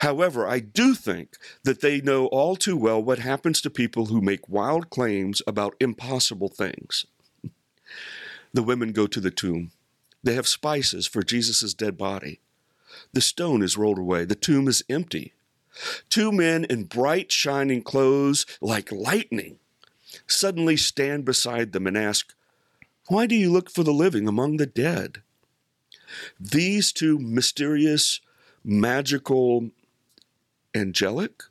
However, 0.00 0.46
I 0.46 0.60
do 0.60 0.94
think 0.94 1.36
that 1.64 1.82
they 1.82 2.00
know 2.00 2.26
all 2.26 2.56
too 2.56 2.76
well 2.76 3.02
what 3.02 3.18
happens 3.18 3.60
to 3.60 3.70
people 3.70 4.06
who 4.06 4.20
make 4.20 4.48
wild 4.48 4.90
claims 4.90 5.42
about 5.46 5.76
impossible 5.80 6.48
things. 6.48 7.04
The 8.54 8.62
women 8.62 8.92
go 8.92 9.06
to 9.06 9.20
the 9.20 9.30
tomb. 9.30 9.72
They 10.22 10.34
have 10.34 10.48
spices 10.48 11.06
for 11.06 11.22
Jesus' 11.22 11.74
dead 11.74 11.98
body. 11.98 12.40
The 13.12 13.20
stone 13.20 13.62
is 13.62 13.76
rolled 13.76 13.98
away. 13.98 14.24
The 14.24 14.34
tomb 14.34 14.68
is 14.68 14.84
empty. 14.88 15.34
Two 16.08 16.32
men 16.32 16.64
in 16.64 16.84
bright, 16.84 17.30
shining 17.30 17.82
clothes, 17.82 18.46
like 18.60 18.90
lightning, 18.90 19.58
suddenly 20.26 20.76
stand 20.76 21.24
beside 21.24 21.72
them 21.72 21.86
and 21.86 21.96
ask, 21.96 22.34
Why 23.08 23.26
do 23.26 23.34
you 23.34 23.52
look 23.52 23.70
for 23.70 23.82
the 23.82 23.92
living 23.92 24.26
among 24.26 24.56
the 24.56 24.66
dead? 24.66 25.22
These 26.40 26.92
two 26.92 27.18
mysterious, 27.18 28.20
magical, 28.64 29.70
angelic 30.74 31.42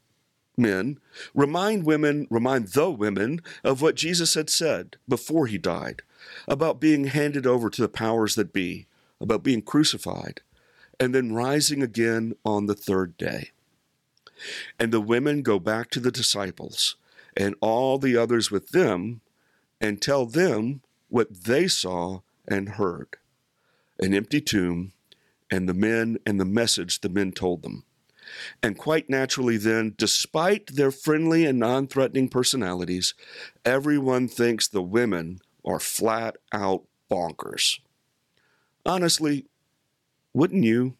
men 0.57 0.99
remind 1.33 1.85
women, 1.85 2.27
remind 2.29 2.69
the 2.69 2.89
women 2.89 3.41
of 3.63 3.81
what 3.81 3.95
Jesus 3.95 4.33
had 4.33 4.49
said 4.49 4.97
before 5.07 5.47
he 5.47 5.57
died 5.57 6.01
about 6.47 6.79
being 6.79 7.05
handed 7.05 7.45
over 7.45 7.69
to 7.69 7.81
the 7.81 7.89
powers 7.89 8.35
that 8.35 8.53
be, 8.53 8.87
about 9.19 9.43
being 9.43 9.61
crucified, 9.61 10.41
and 10.99 11.13
then 11.13 11.33
rising 11.33 11.81
again 11.81 12.35
on 12.45 12.65
the 12.65 12.75
third 12.75 13.17
day. 13.17 13.51
And 14.79 14.91
the 14.91 15.01
women 15.01 15.41
go 15.41 15.59
back 15.59 15.89
to 15.91 15.99
the 15.99 16.11
disciples 16.11 16.95
and 17.37 17.55
all 17.61 17.97
the 17.97 18.17
others 18.17 18.51
with 18.51 18.69
them 18.69 19.21
and 19.81 20.01
tell 20.01 20.25
them 20.25 20.81
what 21.09 21.43
they 21.43 21.67
saw 21.67 22.21
and 22.47 22.69
heard 22.69 23.17
an 23.99 24.13
empty 24.13 24.41
tomb, 24.41 24.91
and 25.49 25.69
the 25.69 25.73
men 25.73 26.17
and 26.25 26.39
the 26.39 26.45
message 26.45 27.01
the 27.01 27.09
men 27.09 27.31
told 27.31 27.63
them. 27.63 27.83
And 28.61 28.77
quite 28.77 29.09
naturally, 29.09 29.57
then, 29.57 29.93
despite 29.97 30.75
their 30.75 30.91
friendly 30.91 31.45
and 31.45 31.59
non 31.59 31.87
threatening 31.87 32.27
personalities, 32.27 33.13
everyone 33.63 34.27
thinks 34.27 34.67
the 34.67 34.81
women 34.81 35.39
are 35.63 35.79
flat 35.79 36.35
out 36.51 36.83
bonkers. 37.09 37.79
Honestly, 38.85 39.45
wouldn't 40.35 40.63
you? 40.63 40.95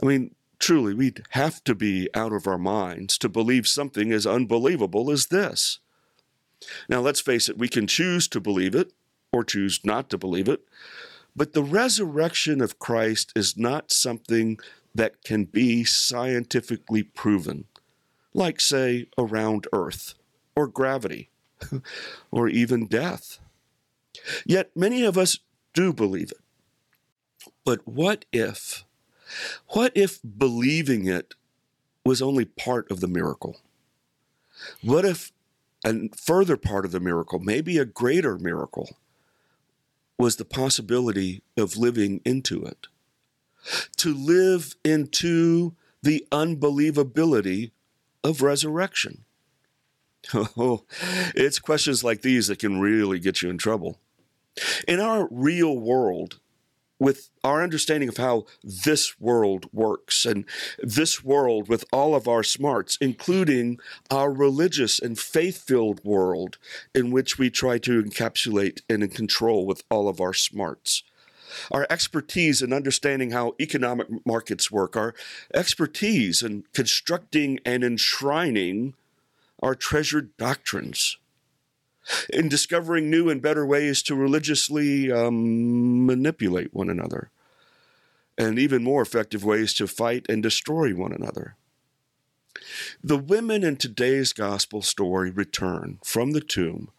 I 0.00 0.06
mean, 0.06 0.34
truly, 0.58 0.94
we'd 0.94 1.24
have 1.30 1.62
to 1.64 1.74
be 1.74 2.08
out 2.14 2.32
of 2.32 2.46
our 2.46 2.56
minds 2.56 3.18
to 3.18 3.28
believe 3.28 3.66
something 3.66 4.12
as 4.12 4.26
unbelievable 4.26 5.10
as 5.10 5.26
this. 5.26 5.80
Now, 6.88 7.00
let's 7.00 7.20
face 7.20 7.48
it, 7.48 7.58
we 7.58 7.68
can 7.68 7.86
choose 7.86 8.28
to 8.28 8.40
believe 8.40 8.74
it 8.74 8.92
or 9.32 9.44
choose 9.44 9.80
not 9.84 10.08
to 10.10 10.18
believe 10.18 10.48
it, 10.48 10.62
but 11.34 11.52
the 11.52 11.64
resurrection 11.64 12.60
of 12.60 12.78
Christ 12.78 13.32
is 13.34 13.56
not 13.56 13.92
something 13.92 14.58
that 14.94 15.22
can 15.24 15.44
be 15.44 15.84
scientifically 15.84 17.02
proven, 17.02 17.64
like, 18.32 18.60
say, 18.60 19.08
around 19.18 19.66
Earth 19.72 20.14
or 20.54 20.68
gravity 20.68 21.28
or 22.30 22.48
even 22.48 22.86
death. 22.86 23.40
Yet 24.46 24.70
many 24.74 25.04
of 25.04 25.18
us 25.18 25.40
do 25.74 25.92
believe 25.92 26.30
it. 26.30 26.45
But 27.66 27.80
what 27.84 28.24
if, 28.32 28.84
what 29.70 29.90
if 29.96 30.20
believing 30.22 31.06
it 31.08 31.34
was 32.04 32.22
only 32.22 32.44
part 32.44 32.88
of 32.92 33.00
the 33.00 33.08
miracle? 33.08 33.56
What 34.82 35.04
if 35.04 35.32
a 35.84 36.08
further 36.16 36.56
part 36.56 36.84
of 36.84 36.92
the 36.92 37.00
miracle, 37.00 37.40
maybe 37.40 37.76
a 37.76 37.84
greater 37.84 38.38
miracle, 38.38 38.96
was 40.16 40.36
the 40.36 40.44
possibility 40.44 41.42
of 41.56 41.76
living 41.76 42.20
into 42.24 42.64
it? 42.64 42.86
To 43.96 44.14
live 44.14 44.76
into 44.84 45.74
the 46.04 46.24
unbelievability 46.30 47.72
of 48.22 48.40
resurrection. 48.42 49.24
Oh, 50.34 50.84
it's 51.36 51.60
questions 51.60 52.02
like 52.02 52.22
these 52.22 52.48
that 52.48 52.58
can 52.58 52.80
really 52.80 53.20
get 53.20 53.42
you 53.42 53.50
in 53.50 53.58
trouble. 53.58 54.00
In 54.88 54.98
our 54.98 55.28
real 55.30 55.78
world, 55.78 56.40
with 56.98 57.30
our 57.44 57.62
understanding 57.62 58.08
of 58.08 58.16
how 58.16 58.44
this 58.62 59.20
world 59.20 59.68
works 59.72 60.24
and 60.24 60.44
this 60.78 61.22
world 61.22 61.68
with 61.68 61.84
all 61.92 62.14
of 62.14 62.26
our 62.26 62.42
smarts, 62.42 62.96
including 63.00 63.78
our 64.10 64.32
religious 64.32 64.98
and 64.98 65.18
faith 65.18 65.62
filled 65.62 66.02
world 66.04 66.58
in 66.94 67.10
which 67.10 67.38
we 67.38 67.50
try 67.50 67.78
to 67.78 68.02
encapsulate 68.02 68.80
and 68.88 69.14
control 69.14 69.66
with 69.66 69.82
all 69.90 70.08
of 70.08 70.20
our 70.20 70.34
smarts. 70.34 71.02
Our 71.70 71.86
expertise 71.88 72.60
in 72.60 72.72
understanding 72.72 73.30
how 73.30 73.54
economic 73.60 74.08
markets 74.26 74.70
work, 74.70 74.96
our 74.96 75.14
expertise 75.54 76.42
in 76.42 76.64
constructing 76.72 77.60
and 77.64 77.84
enshrining 77.84 78.94
our 79.62 79.74
treasured 79.74 80.36
doctrines 80.36 81.16
in 82.30 82.48
discovering 82.48 83.10
new 83.10 83.28
and 83.28 83.42
better 83.42 83.66
ways 83.66 84.02
to 84.02 84.14
religiously 84.14 85.10
um, 85.10 86.06
manipulate 86.06 86.74
one 86.74 86.90
another, 86.90 87.30
and 88.38 88.58
even 88.58 88.84
more 88.84 89.02
effective 89.02 89.44
ways 89.44 89.74
to 89.74 89.86
fight 89.86 90.26
and 90.28 90.42
destroy 90.42 90.94
one 90.94 91.12
another. 91.12 91.56
The 93.02 93.18
women 93.18 93.64
in 93.64 93.76
today's 93.76 94.32
gospel 94.32 94.82
story 94.82 95.30
return 95.30 95.98
from 96.04 96.32
the 96.32 96.40
tomb, 96.40 96.90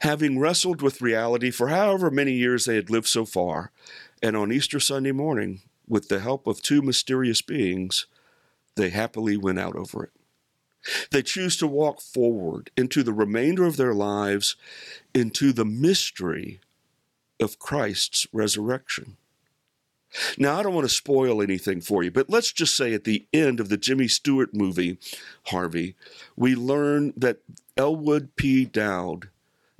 having 0.00 0.38
wrestled 0.38 0.82
with 0.82 1.02
reality 1.02 1.50
for 1.50 1.68
however 1.68 2.10
many 2.10 2.32
years 2.32 2.64
they 2.64 2.76
had 2.76 2.90
lived 2.90 3.06
so 3.06 3.24
far, 3.24 3.70
and 4.22 4.36
on 4.36 4.52
Easter 4.52 4.80
Sunday 4.80 5.12
morning, 5.12 5.60
with 5.86 6.08
the 6.08 6.20
help 6.20 6.46
of 6.46 6.60
two 6.60 6.82
mysterious 6.82 7.40
beings, 7.40 8.06
they 8.76 8.90
happily 8.90 9.36
went 9.36 9.58
out 9.58 9.76
over 9.76 10.04
it. 10.04 10.10
They 11.10 11.22
choose 11.22 11.56
to 11.58 11.66
walk 11.66 12.00
forward 12.00 12.70
into 12.76 13.02
the 13.02 13.12
remainder 13.12 13.64
of 13.64 13.76
their 13.76 13.94
lives 13.94 14.56
into 15.14 15.52
the 15.52 15.64
mystery 15.64 16.60
of 17.40 17.58
Christ's 17.58 18.26
resurrection. 18.32 19.16
Now, 20.38 20.58
I 20.58 20.62
don't 20.62 20.74
want 20.74 20.88
to 20.88 20.94
spoil 20.94 21.42
anything 21.42 21.80
for 21.80 22.02
you, 22.02 22.10
but 22.10 22.30
let's 22.30 22.52
just 22.52 22.76
say 22.76 22.94
at 22.94 23.04
the 23.04 23.26
end 23.32 23.60
of 23.60 23.68
the 23.68 23.76
Jimmy 23.76 24.08
Stewart 24.08 24.54
movie, 24.54 24.98
Harvey, 25.46 25.96
we 26.34 26.54
learn 26.54 27.12
that 27.16 27.40
Elwood 27.76 28.34
P. 28.36 28.64
Dowd 28.64 29.28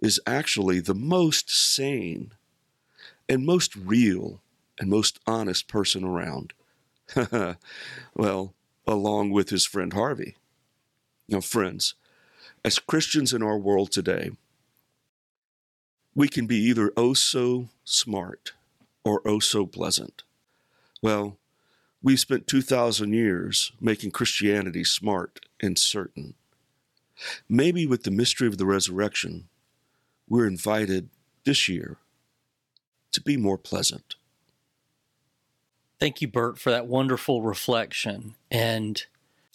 is 0.02 0.20
actually 0.26 0.80
the 0.80 0.94
most 0.94 1.50
sane 1.50 2.32
and 3.28 3.46
most 3.46 3.74
real 3.74 4.40
and 4.78 4.90
most 4.90 5.18
honest 5.26 5.66
person 5.66 6.04
around. 6.04 6.52
well, 8.14 8.54
along 8.86 9.30
with 9.30 9.50
his 9.50 9.64
friend 9.64 9.92
Harvey. 9.92 10.36
Now, 11.28 11.40
friends, 11.40 11.94
as 12.64 12.78
Christians 12.78 13.32
in 13.32 13.42
our 13.42 13.58
world 13.58 13.92
today, 13.92 14.30
we 16.14 16.28
can 16.28 16.46
be 16.46 16.56
either 16.56 16.92
oh 16.96 17.14
so 17.14 17.68
smart 17.84 18.52
or 19.04 19.20
oh 19.26 19.38
so 19.38 19.66
pleasant. 19.66 20.22
Well, 21.02 21.38
we've 22.02 22.18
spent 22.18 22.46
2,000 22.46 23.12
years 23.12 23.72
making 23.80 24.10
Christianity 24.10 24.84
smart 24.84 25.46
and 25.60 25.78
certain. 25.78 26.34
Maybe 27.48 27.86
with 27.86 28.04
the 28.04 28.10
mystery 28.10 28.48
of 28.48 28.58
the 28.58 28.66
resurrection, 28.66 29.48
we're 30.28 30.46
invited 30.46 31.10
this 31.44 31.68
year 31.68 31.98
to 33.12 33.20
be 33.20 33.36
more 33.36 33.58
pleasant. 33.58 34.16
Thank 36.00 36.20
you, 36.20 36.28
Bert, 36.28 36.58
for 36.58 36.70
that 36.70 36.86
wonderful 36.86 37.42
reflection. 37.42 38.34
And 38.50 39.04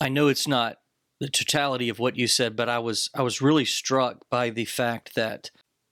I 0.01 0.09
know 0.09 0.27
it's 0.27 0.47
not 0.47 0.79
the 1.23 1.29
totality 1.29 1.89
of 1.89 1.99
what 1.99 2.17
you 2.17 2.27
said, 2.27 2.55
but 2.55 2.69
I 2.69 2.79
was 2.79 3.09
I 3.15 3.21
was 3.21 3.41
really 3.41 3.65
struck 3.65 4.29
by 4.29 4.49
the 4.49 4.65
fact 4.65 5.15
that 5.15 5.49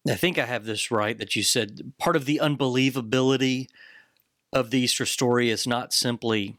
I 0.08 0.16
think 0.16 0.38
I 0.38 0.46
have 0.46 0.66
this 0.66 0.92
right 0.92 1.18
that 1.18 1.36
you 1.36 1.44
said 1.44 1.94
part 1.98 2.16
of 2.16 2.26
the 2.26 2.40
unbelievability 2.42 3.68
of 4.52 4.70
the 4.70 4.80
Easter 4.80 5.06
story 5.06 5.50
is 5.50 5.66
not 5.66 5.94
simply 5.94 6.58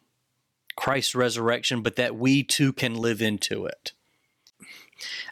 Christ's 0.75 1.14
resurrection, 1.14 1.83
but 1.83 1.97
that 1.97 2.17
we 2.17 2.43
too 2.43 2.73
can 2.73 2.95
live 2.95 3.21
into 3.21 3.67
it. 3.67 3.93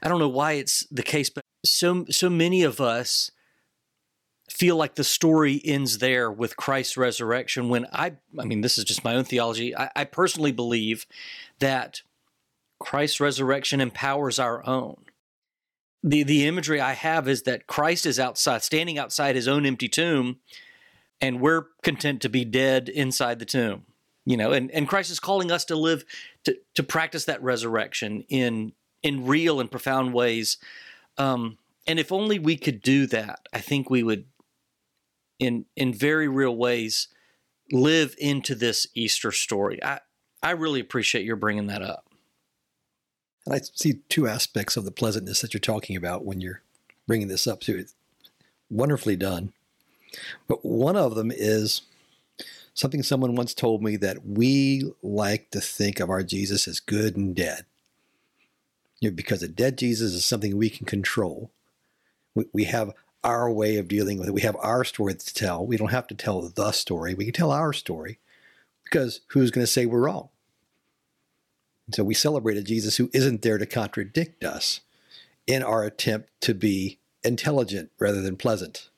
I 0.03 0.09
don't 0.09 0.19
know 0.19 0.29
why 0.29 0.53
it's 0.53 0.87
the 0.91 1.03
case, 1.03 1.31
but 1.31 1.45
so 1.65 2.05
so 2.11 2.29
many 2.29 2.63
of 2.63 2.81
us 2.81 3.31
feel 4.51 4.77
like 4.77 4.97
the 4.97 5.05
story 5.05 5.63
ends 5.65 5.99
there 5.99 6.31
with 6.31 6.59
Christ's 6.59 6.99
resurrection. 6.99 7.71
When 7.71 7.87
I, 7.93 8.17
I 8.39 8.45
mean, 8.45 8.61
this 8.61 8.77
is 8.77 8.85
just 8.85 9.05
my 9.05 9.15
own 9.15 9.25
theology. 9.25 9.75
I, 9.75 9.91
I 9.97 10.05
personally 10.05 10.53
believe 10.53 11.07
that 11.61 12.03
Christ's 12.81 13.21
resurrection 13.21 13.81
empowers 13.81 14.39
our 14.39 14.67
own. 14.67 14.97
The, 16.03 16.23
the 16.23 16.47
imagery 16.47 16.81
I 16.81 16.95
have 16.95 17.29
is 17.29 17.43
that 17.43 17.67
Christ 17.67 18.07
is 18.07 18.19
outside, 18.19 18.63
standing 18.63 18.99
outside 18.99 19.37
his 19.37 19.47
own 19.47 19.67
empty 19.67 19.89
tomb, 19.89 20.39
and 21.21 21.41
we're 21.41 21.67
content 21.83 22.23
to 22.23 22.29
be 22.29 22.45
dead 22.45 22.89
inside 22.89 23.39
the 23.39 23.45
tomb. 23.45 23.85
You 24.25 24.37
know, 24.37 24.53
and, 24.53 24.71
and 24.71 24.89
Christ 24.89 25.11
is 25.11 25.21
calling 25.21 25.51
us 25.51 25.65
to 25.67 25.77
live, 25.77 26.05
to, 26.45 26.57
to 26.75 26.83
practice 26.83 27.27
that 27.27 27.43
resurrection 27.43 28.25
in 28.29 28.73
in 29.03 29.27
real 29.27 29.61
and 29.61 29.71
profound 29.71 30.13
ways. 30.13 30.59
Um, 31.17 31.57
and 31.87 31.99
if 31.99 32.13
only 32.13 32.39
we 32.39 32.57
could 32.57 32.83
do 32.83 33.07
that, 33.07 33.41
I 33.53 33.61
think 33.61 33.89
we 33.89 34.03
would, 34.03 34.27
in 35.39 35.65
in 35.75 35.95
very 35.95 36.29
real 36.29 36.55
ways, 36.55 37.09
live 37.73 38.15
into 38.19 38.55
this 38.55 38.87
Easter 38.95 39.33
story. 39.33 39.83
I 39.83 40.01
I 40.43 40.53
really 40.53 40.81
appreciate 40.81 41.25
your 41.25 41.37
bringing 41.37 41.67
that 41.69 41.83
up. 41.83 42.10
And 43.47 43.55
I 43.55 43.61
see 43.61 44.01
two 44.09 44.29
aspects 44.29 44.77
of 44.77 44.85
the 44.85 44.91
pleasantness 44.91 45.41
that 45.41 45.55
you're 45.55 45.61
talking 45.61 45.97
about 45.97 46.25
when 46.25 46.41
you're 46.41 46.63
bringing 47.07 47.29
this 47.29 47.47
up 47.47 47.61
to 47.63 47.79
it. 47.79 47.93
Wonderfully 48.71 49.17
done. 49.17 49.53
But 50.47 50.65
one 50.65 50.97
of 50.97 51.15
them 51.15 51.33
is 51.35 51.83
something 52.75 53.03
someone 53.03 53.35
once 53.35 53.55
told 53.55 53.83
me 53.83 53.97
that 53.97 54.27
we 54.27 54.93
like 55.03 55.51
to 55.51 55.61
think 55.61 56.01
of 56.01 56.11
our 56.11 56.23
Jesus 56.23 56.69
as 56.69 56.81
good 56.81 57.17
and 57.17 57.35
dead. 57.35 57.65
You 59.01 59.11
know, 59.11 59.17
because 59.17 59.43
a 59.43 59.49
dead 59.49 59.79
Jesus 59.79 60.13
is 60.13 60.25
something 60.25 60.57
we 60.57 60.71
can 60.71 60.87
control. 60.87 61.51
We, 62.35 62.45
we 62.53 62.65
have 62.65 62.93
our 63.25 63.51
way 63.51 63.77
of 63.77 63.89
dealing 63.89 64.19
with 64.19 64.29
it. 64.29 64.35
We 64.35 64.43
have 64.43 64.57
our 64.61 64.85
story 64.85 65.15
to 65.15 65.35
tell. 65.35 65.67
We 65.67 65.77
don't 65.77 65.91
have 65.91 66.07
to 66.09 66.15
tell 66.15 66.43
the 66.43 66.73
story. 66.73 67.15
We 67.15 67.25
can 67.25 67.35
tell 67.35 67.51
our 67.51 67.73
story 67.73 68.19
because 68.85 69.21
who's 69.29 69.51
going 69.51 69.63
to 69.65 69.71
say 69.71 69.87
we're 69.87 70.01
wrong? 70.01 70.29
And 71.91 71.95
so 71.97 72.05
we 72.05 72.15
celebrate 72.15 72.57
a 72.57 72.63
Jesus 72.63 72.99
who 72.99 73.11
isn't 73.13 73.43
there 73.43 73.59
to 73.59 73.67
contradict 73.67 74.45
us 74.45 74.79
in 75.49 75.61
our 75.61 75.83
attempt 75.83 76.29
to 76.43 76.55
be 76.55 77.01
intelligent 77.25 77.91
rather 77.99 78.23
than 78.23 78.37
pleasant. 78.37 78.91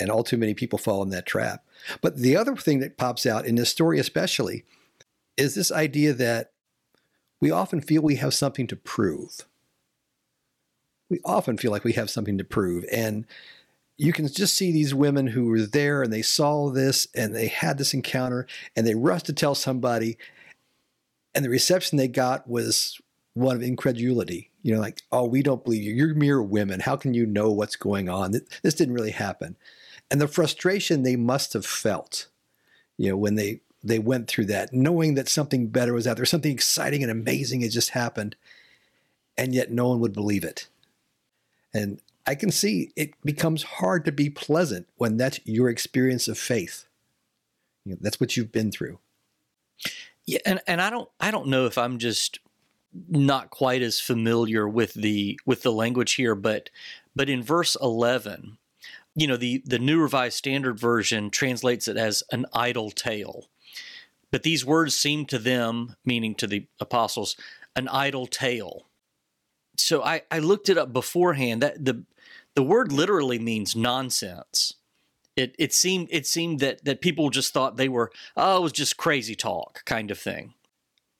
And 0.00 0.10
all 0.10 0.24
too 0.24 0.36
many 0.36 0.52
people 0.52 0.80
fall 0.80 1.00
in 1.04 1.10
that 1.10 1.26
trap. 1.26 1.64
But 2.02 2.16
the 2.16 2.36
other 2.36 2.56
thing 2.56 2.80
that 2.80 2.96
pops 2.96 3.24
out 3.24 3.46
in 3.46 3.54
this 3.54 3.70
story, 3.70 4.00
especially, 4.00 4.64
is 5.36 5.54
this 5.54 5.70
idea 5.70 6.12
that 6.12 6.50
we 7.40 7.52
often 7.52 7.80
feel 7.80 8.02
we 8.02 8.16
have 8.16 8.34
something 8.34 8.66
to 8.66 8.74
prove. 8.74 9.42
We 11.08 11.20
often 11.24 11.56
feel 11.56 11.70
like 11.70 11.84
we 11.84 11.92
have 11.92 12.10
something 12.10 12.36
to 12.38 12.42
prove. 12.42 12.84
And 12.90 13.26
you 13.96 14.12
can 14.12 14.26
just 14.26 14.56
see 14.56 14.72
these 14.72 14.92
women 14.92 15.28
who 15.28 15.44
were 15.44 15.62
there 15.62 16.02
and 16.02 16.12
they 16.12 16.22
saw 16.22 16.68
this 16.68 17.06
and 17.14 17.32
they 17.32 17.46
had 17.46 17.78
this 17.78 17.94
encounter 17.94 18.48
and 18.74 18.84
they 18.84 18.96
rushed 18.96 19.26
to 19.26 19.32
tell 19.32 19.54
somebody. 19.54 20.18
And 21.34 21.44
the 21.44 21.50
reception 21.50 21.98
they 21.98 22.08
got 22.08 22.48
was 22.48 23.00
one 23.34 23.56
of 23.56 23.62
incredulity. 23.62 24.50
You 24.62 24.74
know, 24.74 24.80
like, 24.80 25.02
oh, 25.12 25.24
we 25.24 25.42
don't 25.42 25.64
believe 25.64 25.82
you. 25.82 25.94
You're 25.94 26.14
mere 26.14 26.42
women. 26.42 26.80
How 26.80 26.96
can 26.96 27.14
you 27.14 27.26
know 27.26 27.50
what's 27.50 27.76
going 27.76 28.08
on? 28.08 28.32
This 28.62 28.74
didn't 28.74 28.94
really 28.94 29.12
happen. 29.12 29.56
And 30.10 30.20
the 30.20 30.28
frustration 30.28 31.02
they 31.02 31.16
must 31.16 31.52
have 31.52 31.66
felt, 31.66 32.28
you 32.96 33.10
know, 33.10 33.16
when 33.16 33.34
they 33.34 33.60
they 33.82 33.98
went 33.98 34.26
through 34.26 34.46
that, 34.46 34.72
knowing 34.72 35.14
that 35.14 35.28
something 35.28 35.68
better 35.68 35.92
was 35.92 36.06
out 36.06 36.16
there, 36.16 36.26
something 36.26 36.52
exciting 36.52 37.02
and 37.02 37.12
amazing 37.12 37.60
had 37.60 37.70
just 37.70 37.90
happened, 37.90 38.34
and 39.36 39.54
yet 39.54 39.70
no 39.70 39.88
one 39.88 40.00
would 40.00 40.12
believe 40.12 40.42
it. 40.42 40.68
And 41.72 42.00
I 42.26 42.34
can 42.34 42.50
see 42.50 42.90
it 42.96 43.12
becomes 43.24 43.62
hard 43.62 44.04
to 44.04 44.12
be 44.12 44.30
pleasant 44.30 44.88
when 44.96 45.16
that's 45.16 45.40
your 45.44 45.68
experience 45.68 46.26
of 46.26 46.38
faith. 46.38 46.86
You 47.84 47.92
know, 47.92 47.98
that's 48.00 48.20
what 48.20 48.36
you've 48.36 48.52
been 48.52 48.72
through. 48.72 48.98
Yeah, 50.28 50.40
and, 50.44 50.60
and 50.66 50.82
I 50.82 50.90
don't 50.90 51.08
I 51.18 51.30
don't 51.30 51.46
know 51.46 51.64
if 51.64 51.78
I'm 51.78 51.96
just 51.96 52.38
not 53.08 53.48
quite 53.48 53.80
as 53.80 53.98
familiar 53.98 54.68
with 54.68 54.92
the 54.92 55.40
with 55.46 55.62
the 55.62 55.72
language 55.72 56.16
here, 56.16 56.34
but 56.34 56.68
but 57.16 57.30
in 57.30 57.42
verse 57.42 57.78
eleven, 57.80 58.58
you 59.14 59.26
know, 59.26 59.38
the 59.38 59.62
the 59.64 59.78
New 59.78 59.98
Revised 60.02 60.36
Standard 60.36 60.78
Version 60.78 61.30
translates 61.30 61.88
it 61.88 61.96
as 61.96 62.22
an 62.30 62.44
idle 62.52 62.90
tale. 62.90 63.48
But 64.30 64.42
these 64.42 64.66
words 64.66 64.94
seem 64.94 65.24
to 65.26 65.38
them, 65.38 65.96
meaning 66.04 66.34
to 66.34 66.46
the 66.46 66.66
apostles, 66.78 67.34
an 67.74 67.88
idle 67.88 68.26
tale. 68.26 68.86
So 69.78 70.02
I, 70.02 70.24
I 70.30 70.40
looked 70.40 70.68
it 70.68 70.76
up 70.76 70.92
beforehand. 70.92 71.62
That 71.62 71.82
the 71.82 72.04
the 72.54 72.62
word 72.62 72.92
literally 72.92 73.38
means 73.38 73.74
nonsense. 73.74 74.74
It 75.38 75.54
it 75.56 75.72
seemed 75.72 76.08
it 76.10 76.26
seemed 76.26 76.58
that 76.58 76.84
that 76.84 77.00
people 77.00 77.30
just 77.30 77.52
thought 77.52 77.76
they 77.76 77.88
were 77.88 78.10
oh 78.36 78.56
it 78.56 78.62
was 78.62 78.72
just 78.72 78.96
crazy 78.96 79.36
talk 79.36 79.84
kind 79.84 80.10
of 80.10 80.18
thing. 80.18 80.54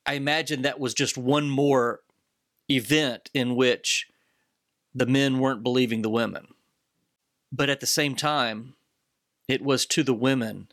I 0.04 0.14
imagine 0.14 0.62
that 0.62 0.80
was 0.80 0.92
just 0.92 1.16
one 1.16 1.48
more 1.48 2.00
event 2.68 3.30
in 3.32 3.54
which 3.54 4.08
the 4.92 5.06
men 5.06 5.38
weren't 5.38 5.62
believing 5.62 6.02
the 6.02 6.10
women. 6.10 6.48
But 7.52 7.70
at 7.70 7.78
the 7.78 7.86
same 7.86 8.16
time, 8.16 8.74
it 9.46 9.62
was 9.62 9.86
to 9.86 10.02
the 10.02 10.14
women 10.14 10.66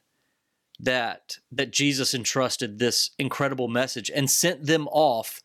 that 0.79 1.37
that 1.51 1.71
Jesus 1.71 2.15
entrusted 2.15 2.79
this 2.79 3.11
incredible 3.19 3.67
message 3.67 4.09
and 4.09 4.27
sent 4.27 4.65
them 4.65 4.87
off 4.87 5.43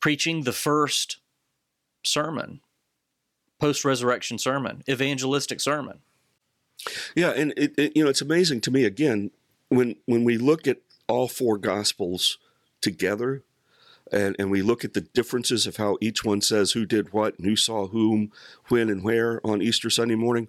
preaching 0.00 0.42
the 0.42 0.52
first 0.52 1.18
sermon, 2.04 2.60
post 3.60 3.84
resurrection 3.84 4.36
sermon, 4.36 4.82
evangelistic 4.88 5.60
sermon. 5.60 6.00
Yeah, 7.14 7.30
and 7.30 7.52
it, 7.56 7.74
it, 7.78 7.96
you 7.96 8.04
know 8.04 8.10
it's 8.10 8.22
amazing 8.22 8.60
to 8.62 8.70
me 8.70 8.84
again 8.84 9.30
when 9.68 9.96
when 10.06 10.24
we 10.24 10.38
look 10.38 10.66
at 10.66 10.78
all 11.08 11.28
four 11.28 11.58
gospels 11.58 12.38
together 12.80 13.42
and, 14.12 14.36
and 14.38 14.50
we 14.50 14.62
look 14.62 14.84
at 14.84 14.94
the 14.94 15.00
differences 15.00 15.66
of 15.66 15.76
how 15.76 15.96
each 16.00 16.24
one 16.24 16.40
says 16.40 16.72
who 16.72 16.84
did 16.84 17.12
what 17.12 17.38
and 17.38 17.46
who 17.46 17.56
saw 17.56 17.88
whom, 17.88 18.32
when, 18.68 18.90
and 18.90 19.02
where 19.02 19.44
on 19.46 19.62
Easter 19.62 19.90
Sunday 19.90 20.14
morning. 20.16 20.48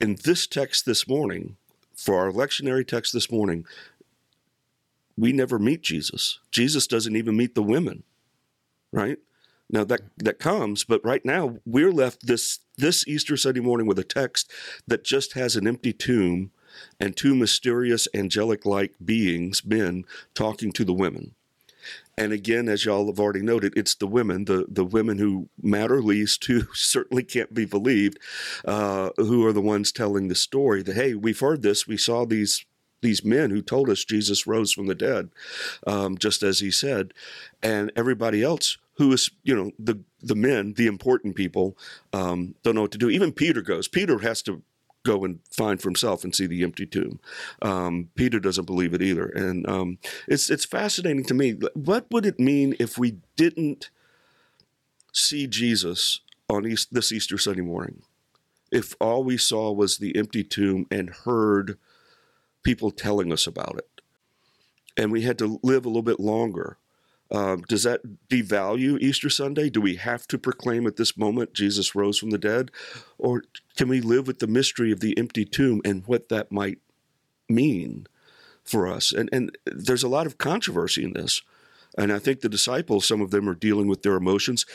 In 0.00 0.18
this 0.24 0.46
text 0.46 0.84
this 0.84 1.08
morning, 1.08 1.56
for 1.94 2.18
our 2.18 2.32
lectionary 2.32 2.86
text 2.86 3.12
this 3.12 3.30
morning, 3.30 3.64
we 5.16 5.32
never 5.32 5.58
meet 5.58 5.82
Jesus. 5.82 6.38
Jesus 6.50 6.86
doesn't 6.86 7.16
even 7.16 7.36
meet 7.36 7.54
the 7.54 7.62
women, 7.62 8.02
right? 8.92 9.18
Now 9.70 9.84
that 9.84 10.00
that 10.18 10.38
comes, 10.38 10.84
but 10.84 11.04
right 11.04 11.24
now 11.24 11.58
we're 11.64 11.92
left 11.92 12.26
this 12.26 12.58
this 12.76 13.06
Easter 13.06 13.36
Sunday 13.36 13.60
morning 13.60 13.86
with 13.86 13.98
a 13.98 14.04
text 14.04 14.50
that 14.86 15.04
just 15.04 15.34
has 15.34 15.56
an 15.56 15.66
empty 15.66 15.92
tomb 15.92 16.50
and 16.98 17.16
two 17.16 17.34
mysterious 17.34 18.08
angelic 18.14 18.64
like 18.64 18.94
beings, 19.04 19.64
men, 19.64 20.04
talking 20.34 20.72
to 20.72 20.84
the 20.84 20.94
women. 20.94 21.34
And 22.16 22.32
again, 22.32 22.68
as 22.68 22.84
y'all 22.84 23.06
have 23.06 23.18
already 23.18 23.42
noted, 23.42 23.72
it's 23.76 23.94
the 23.94 24.06
women, 24.06 24.44
the, 24.44 24.66
the 24.68 24.84
women 24.84 25.18
who 25.18 25.48
matter 25.60 26.02
least, 26.02 26.44
who 26.44 26.62
certainly 26.74 27.22
can't 27.22 27.54
be 27.54 27.64
believed, 27.64 28.18
uh, 28.64 29.10
who 29.16 29.46
are 29.46 29.52
the 29.52 29.60
ones 29.60 29.92
telling 29.92 30.28
the 30.28 30.34
story 30.34 30.82
that, 30.82 30.94
hey, 30.94 31.14
we've 31.14 31.40
heard 31.40 31.62
this, 31.62 31.86
we 31.86 31.96
saw 31.96 32.24
these 32.24 32.64
these 33.00 33.24
men 33.24 33.50
who 33.50 33.60
told 33.60 33.90
us 33.90 34.04
Jesus 34.04 34.46
rose 34.46 34.72
from 34.72 34.86
the 34.86 34.94
dead, 34.94 35.30
um, 35.88 36.16
just 36.16 36.44
as 36.44 36.60
he 36.60 36.70
said, 36.70 37.12
and 37.60 37.90
everybody 37.96 38.44
else 38.44 38.78
who 38.94 39.12
is, 39.12 39.30
you 39.42 39.54
know, 39.54 39.72
the 39.78 40.00
the 40.20 40.34
men, 40.36 40.74
the 40.74 40.86
important 40.86 41.34
people, 41.34 41.76
um, 42.12 42.54
don't 42.62 42.74
know 42.74 42.82
what 42.82 42.92
to 42.92 42.98
do. 42.98 43.10
Even 43.10 43.32
Peter 43.32 43.62
goes. 43.62 43.88
Peter 43.88 44.18
has 44.18 44.42
to 44.42 44.62
go 45.04 45.24
and 45.24 45.40
find 45.50 45.80
for 45.80 45.88
himself 45.88 46.22
and 46.22 46.34
see 46.34 46.46
the 46.46 46.62
empty 46.62 46.86
tomb. 46.86 47.18
Um, 47.60 48.10
Peter 48.14 48.38
doesn't 48.38 48.66
believe 48.66 48.94
it 48.94 49.02
either, 49.02 49.26
and 49.26 49.68
um, 49.68 49.98
it's 50.28 50.50
it's 50.50 50.64
fascinating 50.64 51.24
to 51.24 51.34
me. 51.34 51.58
What 51.74 52.06
would 52.10 52.26
it 52.26 52.38
mean 52.38 52.76
if 52.78 52.98
we 52.98 53.18
didn't 53.36 53.90
see 55.12 55.46
Jesus 55.46 56.20
on 56.48 56.66
East, 56.66 56.92
this 56.92 57.12
Easter 57.12 57.38
Sunday 57.38 57.62
morning? 57.62 58.02
If 58.70 58.94
all 59.00 59.22
we 59.22 59.36
saw 59.36 59.70
was 59.70 59.98
the 59.98 60.16
empty 60.16 60.44
tomb 60.44 60.86
and 60.90 61.10
heard 61.10 61.78
people 62.62 62.90
telling 62.90 63.32
us 63.32 63.46
about 63.46 63.76
it, 63.78 64.00
and 64.96 65.10
we 65.10 65.22
had 65.22 65.38
to 65.38 65.60
live 65.62 65.84
a 65.84 65.88
little 65.88 66.02
bit 66.02 66.20
longer 66.20 66.78
um, 67.32 67.62
does 67.62 67.82
that 67.84 68.02
devalue 68.28 69.00
Easter 69.00 69.30
Sunday? 69.30 69.70
Do 69.70 69.80
we 69.80 69.96
have 69.96 70.26
to 70.28 70.38
proclaim 70.38 70.86
at 70.86 70.96
this 70.96 71.16
moment 71.16 71.54
Jesus 71.54 71.94
rose 71.94 72.18
from 72.18 72.30
the 72.30 72.38
dead? 72.38 72.70
Or 73.18 73.42
can 73.76 73.88
we 73.88 74.02
live 74.02 74.26
with 74.26 74.38
the 74.38 74.46
mystery 74.46 74.92
of 74.92 75.00
the 75.00 75.16
empty 75.16 75.46
tomb 75.46 75.80
and 75.82 76.06
what 76.06 76.28
that 76.28 76.52
might 76.52 76.78
mean 77.48 78.06
for 78.62 78.86
us? 78.86 79.12
And, 79.12 79.30
and 79.32 79.56
there's 79.64 80.02
a 80.02 80.08
lot 80.08 80.26
of 80.26 80.36
controversy 80.36 81.04
in 81.04 81.14
this. 81.14 81.40
And 81.96 82.12
I 82.12 82.18
think 82.18 82.40
the 82.40 82.50
disciples, 82.50 83.06
some 83.06 83.22
of 83.22 83.30
them 83.30 83.48
are 83.48 83.54
dealing 83.54 83.88
with 83.88 84.02
their 84.02 84.16
emotions. 84.16 84.66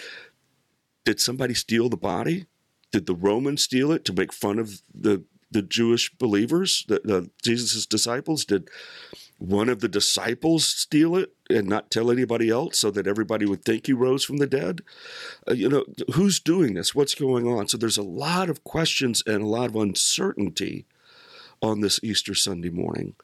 Did 1.05 1.19
somebody 1.19 1.53
steal 1.53 1.89
the 1.89 1.97
body? 1.97 2.47
Did 2.91 3.05
the 3.05 3.15
Romans 3.15 3.61
steal 3.61 3.91
it 3.91 4.03
to 4.05 4.13
make 4.13 4.33
fun 4.33 4.57
of 4.57 4.81
the, 4.93 5.23
the 5.51 5.61
Jewish 5.61 6.11
believers, 6.15 6.85
the, 6.87 7.01
the 7.03 7.29
Jesus' 7.43 7.85
disciples? 7.85 8.45
Did 8.45 8.69
one 9.37 9.69
of 9.69 9.79
the 9.81 9.87
disciples 9.87 10.65
steal 10.65 11.15
it 11.15 11.31
and 11.49 11.67
not 11.67 11.91
tell 11.91 12.09
anybody 12.09 12.49
else 12.49 12.79
so 12.79 12.89
that 12.91 13.07
everybody 13.07 13.45
would 13.45 13.63
think 13.63 13.85
he 13.85 13.93
rose 13.93 14.23
from 14.23 14.37
the 14.37 14.47
dead? 14.47 14.81
Uh, 15.47 15.53
you 15.53 15.69
know, 15.69 15.85
who's 16.13 16.39
doing 16.39 16.73
this? 16.73 16.95
What's 16.95 17.15
going 17.15 17.47
on? 17.47 17.67
So 17.67 17.77
there's 17.77 17.97
a 17.97 18.03
lot 18.03 18.49
of 18.49 18.63
questions 18.63 19.23
and 19.27 19.43
a 19.43 19.47
lot 19.47 19.69
of 19.69 19.75
uncertainty 19.75 20.85
on 21.61 21.81
this 21.81 21.99
Easter 22.03 22.33
Sunday 22.33 22.69
morning. 22.69 23.15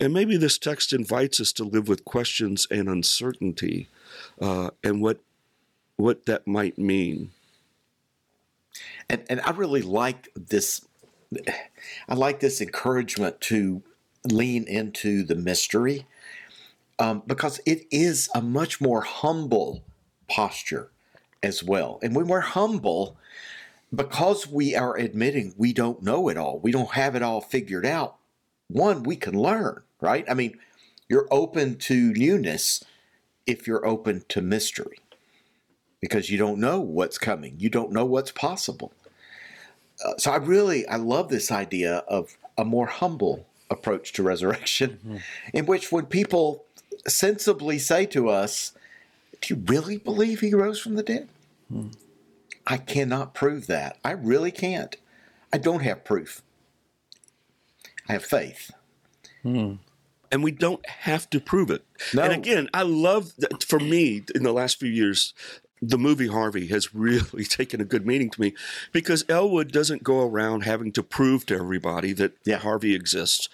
And 0.00 0.12
maybe 0.12 0.36
this 0.36 0.58
text 0.58 0.92
invites 0.92 1.40
us 1.40 1.52
to 1.54 1.64
live 1.64 1.88
with 1.88 2.04
questions 2.04 2.66
and 2.70 2.88
uncertainty 2.88 3.88
uh, 4.40 4.70
and 4.82 5.00
what 5.00 5.20
what 5.96 6.26
that 6.26 6.46
might 6.46 6.76
mean. 6.76 7.30
And 9.08 9.24
and 9.30 9.40
I 9.42 9.50
really 9.50 9.82
like 9.82 10.28
this 10.34 10.84
I 12.08 12.14
like 12.14 12.40
this 12.40 12.60
encouragement 12.60 13.40
to 13.42 13.82
lean 14.26 14.64
into 14.64 15.22
the 15.22 15.34
mystery 15.34 16.06
um, 16.98 17.22
because 17.26 17.60
it 17.66 17.86
is 17.90 18.28
a 18.34 18.40
much 18.40 18.80
more 18.80 19.02
humble 19.02 19.82
posture 20.28 20.90
as 21.42 21.62
well. 21.62 21.98
And 22.02 22.14
when 22.14 22.26
we're 22.26 22.40
humble, 22.40 23.16
because 23.94 24.46
we 24.46 24.74
are 24.74 24.96
admitting 24.96 25.54
we 25.56 25.72
don't 25.72 26.02
know 26.02 26.28
it 26.28 26.36
all, 26.36 26.58
we 26.58 26.72
don't 26.72 26.92
have 26.92 27.14
it 27.14 27.22
all 27.22 27.40
figured 27.40 27.84
out, 27.86 28.16
one, 28.68 29.02
we 29.02 29.16
can 29.16 29.38
learn, 29.38 29.82
right? 30.00 30.24
I 30.28 30.34
mean, 30.34 30.58
you're 31.08 31.28
open 31.30 31.76
to 31.76 32.12
newness 32.14 32.82
if 33.46 33.66
you're 33.66 33.86
open 33.86 34.24
to 34.30 34.40
mystery 34.40 34.98
because 36.00 36.30
you 36.30 36.38
don't 36.38 36.58
know 36.58 36.80
what's 36.80 37.18
coming, 37.18 37.56
you 37.58 37.68
don't 37.68 37.92
know 37.92 38.04
what's 38.04 38.30
possible. 38.30 38.92
Uh, 40.04 40.16
so 40.18 40.32
I 40.32 40.36
really 40.36 40.86
I 40.88 40.96
love 40.96 41.28
this 41.28 41.52
idea 41.52 41.98
of 42.08 42.36
a 42.56 42.64
more 42.64 42.86
humble 42.86 43.46
approach 43.74 44.12
to 44.14 44.22
resurrection, 44.22 44.98
mm-hmm. 45.06 45.16
in 45.52 45.66
which 45.66 45.92
when 45.92 46.06
people 46.06 46.64
sensibly 47.06 47.78
say 47.78 48.06
to 48.06 48.28
us, 48.28 48.72
Do 49.40 49.54
you 49.54 49.62
really 49.66 49.98
believe 49.98 50.40
he 50.40 50.54
rose 50.54 50.80
from 50.80 50.94
the 50.94 51.02
dead? 51.02 51.28
Mm. 51.72 51.94
I 52.66 52.78
cannot 52.78 53.34
prove 53.34 53.66
that. 53.66 53.98
I 54.04 54.12
really 54.12 54.50
can't. 54.50 54.96
I 55.52 55.58
don't 55.58 55.82
have 55.82 56.04
proof. 56.04 56.42
I 58.08 58.12
have 58.14 58.24
faith. 58.24 58.70
and 60.34 60.42
we 60.42 60.50
don't 60.50 60.84
have 60.88 61.30
to 61.30 61.40
prove 61.40 61.70
it. 61.70 61.84
No. 62.12 62.22
And 62.22 62.32
again, 62.32 62.68
I 62.74 62.82
love 62.82 63.36
that 63.38 63.62
for 63.62 63.78
me 63.78 64.24
in 64.34 64.42
the 64.42 64.52
last 64.52 64.80
few 64.80 64.90
years, 64.90 65.32
the 65.80 65.96
movie 65.98 66.26
Harvey 66.26 66.66
has 66.68 66.92
really 67.08 67.44
taken 67.44 67.80
a 67.80 67.84
good 67.84 68.04
meaning 68.04 68.30
to 68.30 68.40
me 68.40 68.54
because 68.90 69.24
Elwood 69.28 69.70
doesn't 69.70 70.02
go 70.02 70.22
around 70.26 70.62
having 70.62 70.90
to 70.92 71.02
prove 71.04 71.46
to 71.46 71.54
everybody 71.54 72.12
that 72.14 72.32
Yeah. 72.44 72.58
Harvey 72.58 72.94
exists. 72.94 73.48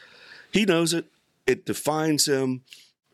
He 0.53 0.65
knows 0.65 0.93
it, 0.93 1.07
it 1.47 1.65
defines 1.65 2.27
him, 2.27 2.63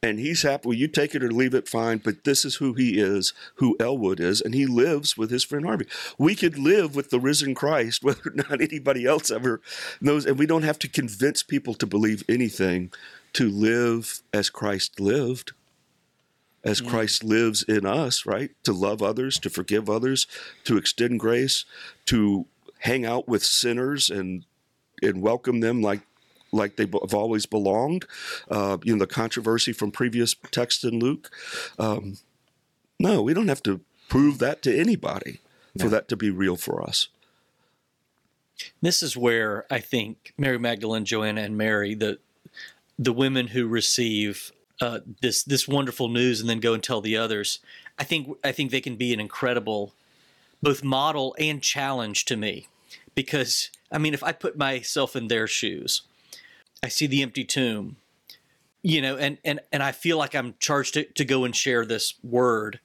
and 0.03 0.19
he's 0.19 0.43
happy. 0.43 0.69
Well, 0.69 0.79
you 0.79 0.89
take 0.89 1.15
it 1.15 1.25
or 1.25 1.31
leave 1.31 1.55
it, 1.55 1.69
fine, 1.69 1.99
but 1.99 2.25
this 2.25 2.45
is 2.45 2.57
who 2.57 2.75
he 2.75 2.99
is, 3.01 3.33
who 3.57 3.77
Elwood 3.81 4.21
is, 4.21 4.41
and 4.41 4.55
he 4.55 4.67
lives 4.67 5.17
with 5.17 5.31
his 5.31 5.45
friend 5.45 5.65
Harvey. 5.65 5.87
We 6.19 6.35
could 6.35 6.59
live 6.59 6.95
with 6.95 7.11
the 7.11 7.21
risen 7.21 7.55
Christ, 7.55 8.03
whether 8.05 8.31
or 8.31 8.35
not 8.35 8.61
anybody 8.61 9.07
else 9.07 9.31
ever 9.31 9.61
knows, 10.01 10.27
and 10.27 10.39
we 10.39 10.47
don't 10.47 10.63
have 10.63 10.79
to 10.81 10.89
convince 10.89 11.43
people 11.43 11.75
to 11.75 11.87
believe 11.87 12.23
anything 12.29 12.93
to 13.35 13.51
live 13.51 14.23
as 14.33 14.49
Christ 14.49 15.01
lived, 15.01 15.53
as 16.65 16.79
hmm. 16.79 16.89
Christ 16.89 17.23
lives 17.23 17.63
in 17.63 17.85
us, 17.85 18.25
right? 18.25 18.51
To 18.65 18.73
love 18.73 19.03
others, 19.03 19.39
to 19.41 19.51
forgive 19.51 19.91
others, 19.91 20.27
to 20.65 20.77
extend 20.77 21.21
grace, 21.21 21.65
to 22.07 22.47
hang 22.81 23.05
out 23.05 23.29
with 23.29 23.45
sinners 23.45 24.11
and 24.11 24.45
and 25.03 25.21
welcome 25.21 25.61
them 25.61 25.83
like 25.83 26.01
like 26.53 26.77
they 26.77 26.85
have 26.85 27.15
always 27.15 27.47
belonged. 27.47 28.07
Uh, 28.51 28.79
you 28.83 28.95
know, 28.95 28.99
the 28.99 29.07
controversy 29.07 29.73
from 29.73 29.91
previous 29.91 30.35
texts 30.51 30.85
in 30.85 30.99
Luke. 31.01 31.31
Um, 31.79 32.19
no, 32.99 33.23
we 33.23 33.35
don't 33.35 33.49
have 33.49 33.63
to 33.65 33.81
prove 34.09 34.39
that 34.39 34.63
to 34.63 34.79
anybody 34.79 35.41
for 35.79 35.89
that 35.89 36.09
to 36.09 36.17
be 36.17 36.31
real 36.31 36.57
for 36.57 36.83
us. 36.83 37.09
This 38.81 39.03
is 39.03 39.17
where 39.17 39.67
I 39.71 39.81
think 39.81 40.33
Mary 40.39 40.59
Magdalene, 40.59 41.05
Joanna, 41.05 41.43
and 41.43 41.59
Mary, 41.59 41.95
the 41.95 42.19
the 42.99 43.13
women 43.13 43.49
who 43.49 43.67
receive 43.67 44.53
uh, 44.81 45.01
this 45.21 45.43
this 45.43 45.69
wonderful 45.69 46.09
news 46.09 46.41
and 46.41 46.49
then 46.49 46.61
go 46.61 46.73
and 46.73 46.83
tell 46.83 47.03
the 47.03 47.17
others, 47.17 47.59
I 47.99 48.05
think 48.05 48.35
I 48.43 48.53
think 48.53 48.71
they 48.71 48.81
can 48.81 48.97
be 48.97 49.13
an 49.13 49.21
incredible 49.21 49.93
both 50.63 50.83
model 50.83 51.37
and 51.39 51.63
challenge 51.63 52.25
to 52.25 52.37
me, 52.37 52.69
because 53.15 53.71
I 53.93 53.99
mean, 53.99 54.15
if 54.15 54.23
I 54.23 54.33
put 54.33 54.57
myself 54.57 55.15
in 55.15 55.29
their 55.29 55.47
shoes, 55.47 56.03
I 56.87 56.89
see 56.89 57.09
the 57.09 57.21
empty 57.23 57.43
tomb, 57.43 57.97
you 58.81 59.03
know, 59.03 59.17
and 59.17 59.39
and 59.45 59.59
and 59.73 59.83
I 59.83 59.91
feel 59.91 60.19
like 60.19 60.37
I'm 60.37 60.55
charged 60.61 60.95
to, 60.95 61.03
to 61.03 61.25
go 61.25 61.43
and 61.43 61.55
share 61.55 61.85
this 61.85 62.15
word. 62.23 62.79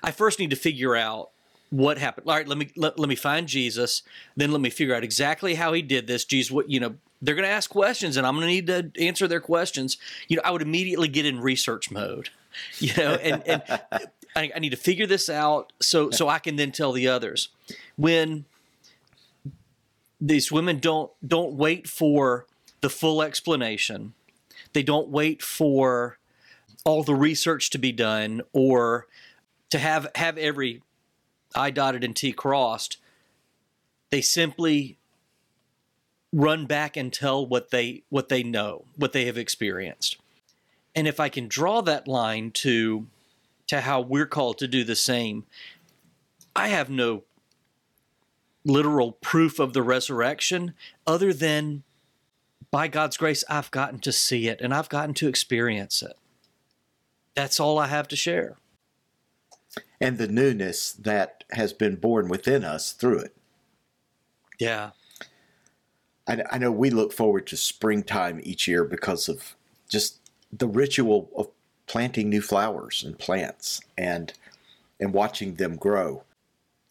I 0.00 0.12
first 0.12 0.38
need 0.38 0.50
to 0.50 0.56
figure 0.56 0.94
out 0.94 1.30
what 1.70 1.98
happened. 1.98 2.28
All 2.28 2.36
right, 2.36 2.46
let 2.46 2.56
me 2.56 2.70
let, 2.76 3.00
let 3.00 3.08
me 3.08 3.16
find 3.16 3.48
Jesus. 3.48 4.04
Then 4.36 4.52
let 4.52 4.60
me 4.60 4.70
figure 4.70 4.94
out 4.94 5.02
exactly 5.02 5.56
how 5.56 5.72
he 5.72 5.82
did 5.82 6.06
this. 6.06 6.24
Jesus, 6.24 6.52
what 6.52 6.70
you 6.70 6.78
know, 6.78 6.94
they're 7.20 7.34
going 7.34 7.48
to 7.48 7.52
ask 7.52 7.68
questions, 7.68 8.16
and 8.16 8.24
I'm 8.24 8.36
going 8.36 8.46
to 8.46 8.52
need 8.52 8.94
to 8.94 9.04
answer 9.04 9.26
their 9.26 9.40
questions. 9.40 9.96
You 10.28 10.36
know, 10.36 10.42
I 10.44 10.52
would 10.52 10.62
immediately 10.62 11.08
get 11.08 11.26
in 11.26 11.40
research 11.40 11.90
mode. 11.90 12.30
You 12.78 12.92
know, 12.96 13.14
and 13.14 13.42
and 13.46 13.62
I, 14.36 14.52
I 14.54 14.58
need 14.58 14.70
to 14.70 14.76
figure 14.76 15.06
this 15.06 15.28
out 15.28 15.72
so 15.80 16.10
so 16.10 16.28
I 16.28 16.40
can 16.40 16.56
then 16.56 16.72
tell 16.72 16.90
the 16.92 17.06
others. 17.06 17.48
When 17.96 18.44
these 20.20 20.50
women 20.50 20.78
don't 20.78 21.10
don't 21.26 21.54
wait 21.54 21.88
for 21.88 22.46
the 22.80 22.90
full 22.90 23.22
explanation, 23.22 24.14
they 24.72 24.82
don't 24.82 25.08
wait 25.08 25.42
for 25.42 26.18
all 26.84 27.02
the 27.02 27.14
research 27.14 27.70
to 27.70 27.78
be 27.78 27.92
done 27.92 28.42
or 28.52 29.06
to 29.70 29.78
have 29.78 30.08
have 30.14 30.38
every 30.38 30.82
I 31.54 31.70
dotted 31.70 32.04
and 32.04 32.14
T 32.14 32.32
crossed. 32.32 32.96
They 34.10 34.20
simply 34.20 34.98
run 36.32 36.66
back 36.66 36.96
and 36.96 37.12
tell 37.12 37.46
what 37.46 37.70
they 37.70 38.02
what 38.08 38.28
they 38.28 38.42
know, 38.42 38.84
what 38.96 39.12
they 39.12 39.26
have 39.26 39.38
experienced. 39.38 40.16
And 40.94 41.06
if 41.06 41.20
I 41.20 41.28
can 41.28 41.48
draw 41.48 41.80
that 41.82 42.08
line 42.08 42.50
to 42.52 43.06
to 43.68 43.80
how 43.82 44.00
we're 44.00 44.26
called 44.26 44.58
to 44.58 44.68
do 44.68 44.84
the 44.84 44.96
same, 44.96 45.44
I 46.56 46.68
have 46.68 46.90
no 46.90 47.22
literal 48.64 49.12
proof 49.12 49.58
of 49.58 49.72
the 49.72 49.82
resurrection 49.82 50.74
other 51.06 51.32
than 51.32 51.82
by 52.70 52.88
God's 52.88 53.16
grace 53.16 53.44
I've 53.48 53.70
gotten 53.70 53.98
to 54.00 54.12
see 54.12 54.48
it 54.48 54.60
and 54.60 54.72
I've 54.72 54.88
gotten 54.88 55.14
to 55.14 55.28
experience 55.28 56.02
it. 56.02 56.16
That's 57.34 57.60
all 57.60 57.78
I 57.78 57.86
have 57.86 58.08
to 58.08 58.16
share. 58.16 58.56
And 60.00 60.18
the 60.18 60.28
newness 60.28 60.92
that 60.92 61.44
has 61.52 61.72
been 61.72 61.96
born 61.96 62.28
within 62.28 62.64
us 62.64 62.92
through 62.92 63.20
it. 63.20 63.36
Yeah. 64.58 64.90
I, 66.26 66.42
I 66.50 66.58
know 66.58 66.72
we 66.72 66.90
look 66.90 67.12
forward 67.12 67.46
to 67.48 67.56
springtime 67.56 68.40
each 68.42 68.66
year 68.66 68.84
because 68.84 69.28
of 69.28 69.54
just 69.88 70.18
the 70.52 70.68
ritual 70.68 71.30
of 71.36 71.48
planting 71.86 72.28
new 72.28 72.40
flowers 72.40 73.02
and 73.04 73.18
plants 73.18 73.80
and 73.98 74.32
and 74.98 75.14
watching 75.14 75.54
them 75.54 75.76
grow. 75.76 76.22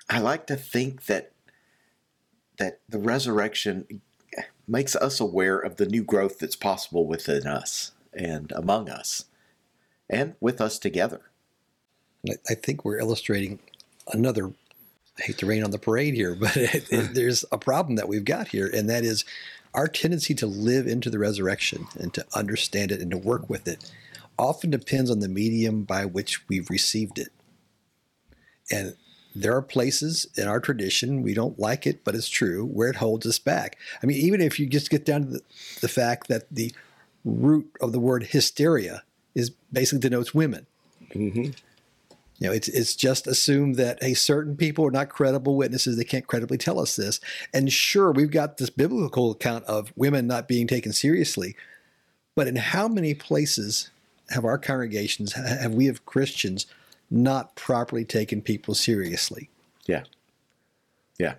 I 0.10 0.20
like 0.20 0.48
to 0.48 0.56
think 0.56 1.06
that 1.06 1.32
that 2.58 2.80
the 2.90 3.00
resurrection 3.00 4.02
makes 4.70 4.96
us 4.96 5.20
aware 5.20 5.58
of 5.60 5.76
the 5.78 5.86
new 5.86 6.04
growth 6.04 6.40
that's 6.40 6.56
possible 6.56 7.06
within 7.06 7.48
us 7.48 7.92
and 8.14 8.52
among 8.54 8.90
us 8.90 9.26
and 10.10 10.36
with 10.40 10.62
us 10.62 10.80
together. 10.80 11.22
I- 12.28 12.56
think 12.56 12.84
we're 12.86 13.00
illustrating 13.00 13.60
another. 14.12 14.48
I 15.20 15.24
hate 15.24 15.38
to 15.40 15.46
rain 15.46 15.64
on 15.64 15.72
the 15.72 15.80
parade 15.80 16.14
here, 16.14 16.36
but 16.36 16.56
it, 16.58 16.88
it- 16.92 17.14
there's 17.14 17.46
a 17.52 17.58
problem 17.58 17.96
that 17.96 18.08
we've 18.08 18.26
got 18.26 18.50
here, 18.50 18.70
and 18.74 18.90
that 18.90 19.04
is 19.04 19.26
our 19.74 19.88
tendency 19.88 20.34
to 20.36 20.48
live 20.48 20.88
into 20.88 21.10
the 21.10 21.20
resurrection 21.20 21.88
and 22.00 22.14
to 22.14 22.26
understand 22.34 22.92
it 22.92 23.02
and 23.02 23.12
to 23.12 23.18
work 23.18 23.50
with 23.50 23.68
it 23.68 23.92
often 24.38 24.70
depends 24.70 25.12
on 25.12 25.20
the 25.20 25.28
medium 25.28 25.84
by 25.84 26.06
which 26.06 26.48
we've 26.48 26.70
received 26.70 27.20
it. 27.20 27.28
And 28.72 28.96
there 29.36 29.56
are 29.56 29.62
places 29.62 30.28
in 30.36 30.48
our 30.48 30.60
tradition, 30.60 31.22
we 31.22 31.34
don't 31.34 31.60
like 31.60 31.86
it, 31.86 32.04
but 32.04 32.16
it's 32.16 32.30
true, 32.30 32.66
where 32.66 32.90
it 32.90 32.98
holds 32.98 33.26
us 33.26 33.40
back. 33.40 33.78
I 34.02 34.06
mean, 34.06 34.18
even 34.18 34.42
if 34.42 34.60
you 34.60 34.66
just 34.66 34.90
get 34.90 35.06
down 35.06 35.22
to 35.22 35.28
the, 35.28 35.42
the 35.82 35.88
fact 35.88 36.28
that 36.28 36.46
the 36.52 36.74
root 37.24 37.70
of 37.80 37.92
the 37.92 38.00
word 38.00 38.24
hysteria 38.24 39.04
is 39.36 39.52
basically 39.72 40.00
denotes 40.00 40.34
women. 40.34 40.66
hmm 41.14 41.52
You 42.40 42.48
know, 42.48 42.52
it's 42.52 42.68
it's 42.70 42.96
just 42.96 43.28
assumed 43.28 43.76
that 43.76 44.02
hey, 44.02 44.14
certain 44.14 44.56
people 44.56 44.86
are 44.86 44.92
not 44.92 45.10
credible 45.10 45.56
witnesses; 45.56 45.98
they 45.98 46.04
can't 46.04 46.28
credibly 46.28 46.58
tell 46.58 46.80
us 46.80 46.96
this. 46.96 47.20
And 47.54 47.72
sure, 47.72 48.12
we've 48.12 48.32
got 48.32 48.58
this 48.58 48.70
biblical 48.70 49.32
account 49.32 49.66
of 49.66 49.92
women 49.96 50.26
not 50.26 50.48
being 50.48 50.66
taken 50.66 50.94
seriously, 50.94 51.56
but 52.36 52.48
in 52.48 52.56
how 52.56 52.88
many 52.88 53.14
places 53.14 53.92
have 54.30 54.46
our 54.46 54.58
congregations, 54.58 55.34
have 55.34 55.74
we 55.74 55.88
of 55.88 56.06
Christians, 56.06 56.66
not 57.10 57.56
properly 57.56 58.06
taking 58.06 58.42
people 58.42 58.76
seriously? 58.76 59.50
Yeah. 59.86 60.04
Yeah. 61.18 61.36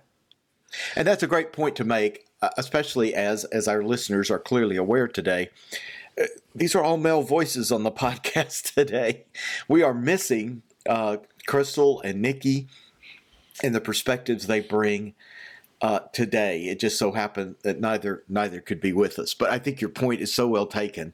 And 0.95 1.07
that's 1.07 1.23
a 1.23 1.27
great 1.27 1.51
point 1.53 1.75
to 1.77 1.83
make, 1.83 2.27
uh, 2.41 2.49
especially 2.57 3.13
as 3.13 3.45
as 3.45 3.67
our 3.67 3.83
listeners 3.83 4.29
are 4.31 4.39
clearly 4.39 4.77
aware 4.77 5.07
today. 5.07 5.49
Uh, 6.19 6.25
These 6.55 6.75
are 6.75 6.83
all 6.83 6.97
male 6.97 7.23
voices 7.23 7.71
on 7.71 7.83
the 7.83 7.91
podcast 8.05 8.73
today. 8.73 9.23
We 9.67 9.83
are 9.83 9.93
missing 9.93 10.61
uh, 10.87 11.17
Crystal 11.47 12.01
and 12.01 12.21
Nikki 12.21 12.67
and 13.63 13.75
the 13.75 13.81
perspectives 13.81 14.47
they 14.47 14.59
bring 14.59 15.13
uh, 15.81 15.99
today. 16.13 16.65
It 16.65 16.79
just 16.79 16.97
so 16.97 17.11
happened 17.11 17.55
that 17.63 17.79
neither 17.79 18.23
neither 18.29 18.61
could 18.61 18.79
be 18.79 18.93
with 18.93 19.19
us. 19.19 19.33
But 19.33 19.49
I 19.49 19.59
think 19.59 19.81
your 19.81 19.89
point 19.89 20.21
is 20.21 20.33
so 20.33 20.47
well 20.47 20.67
taken. 20.67 21.13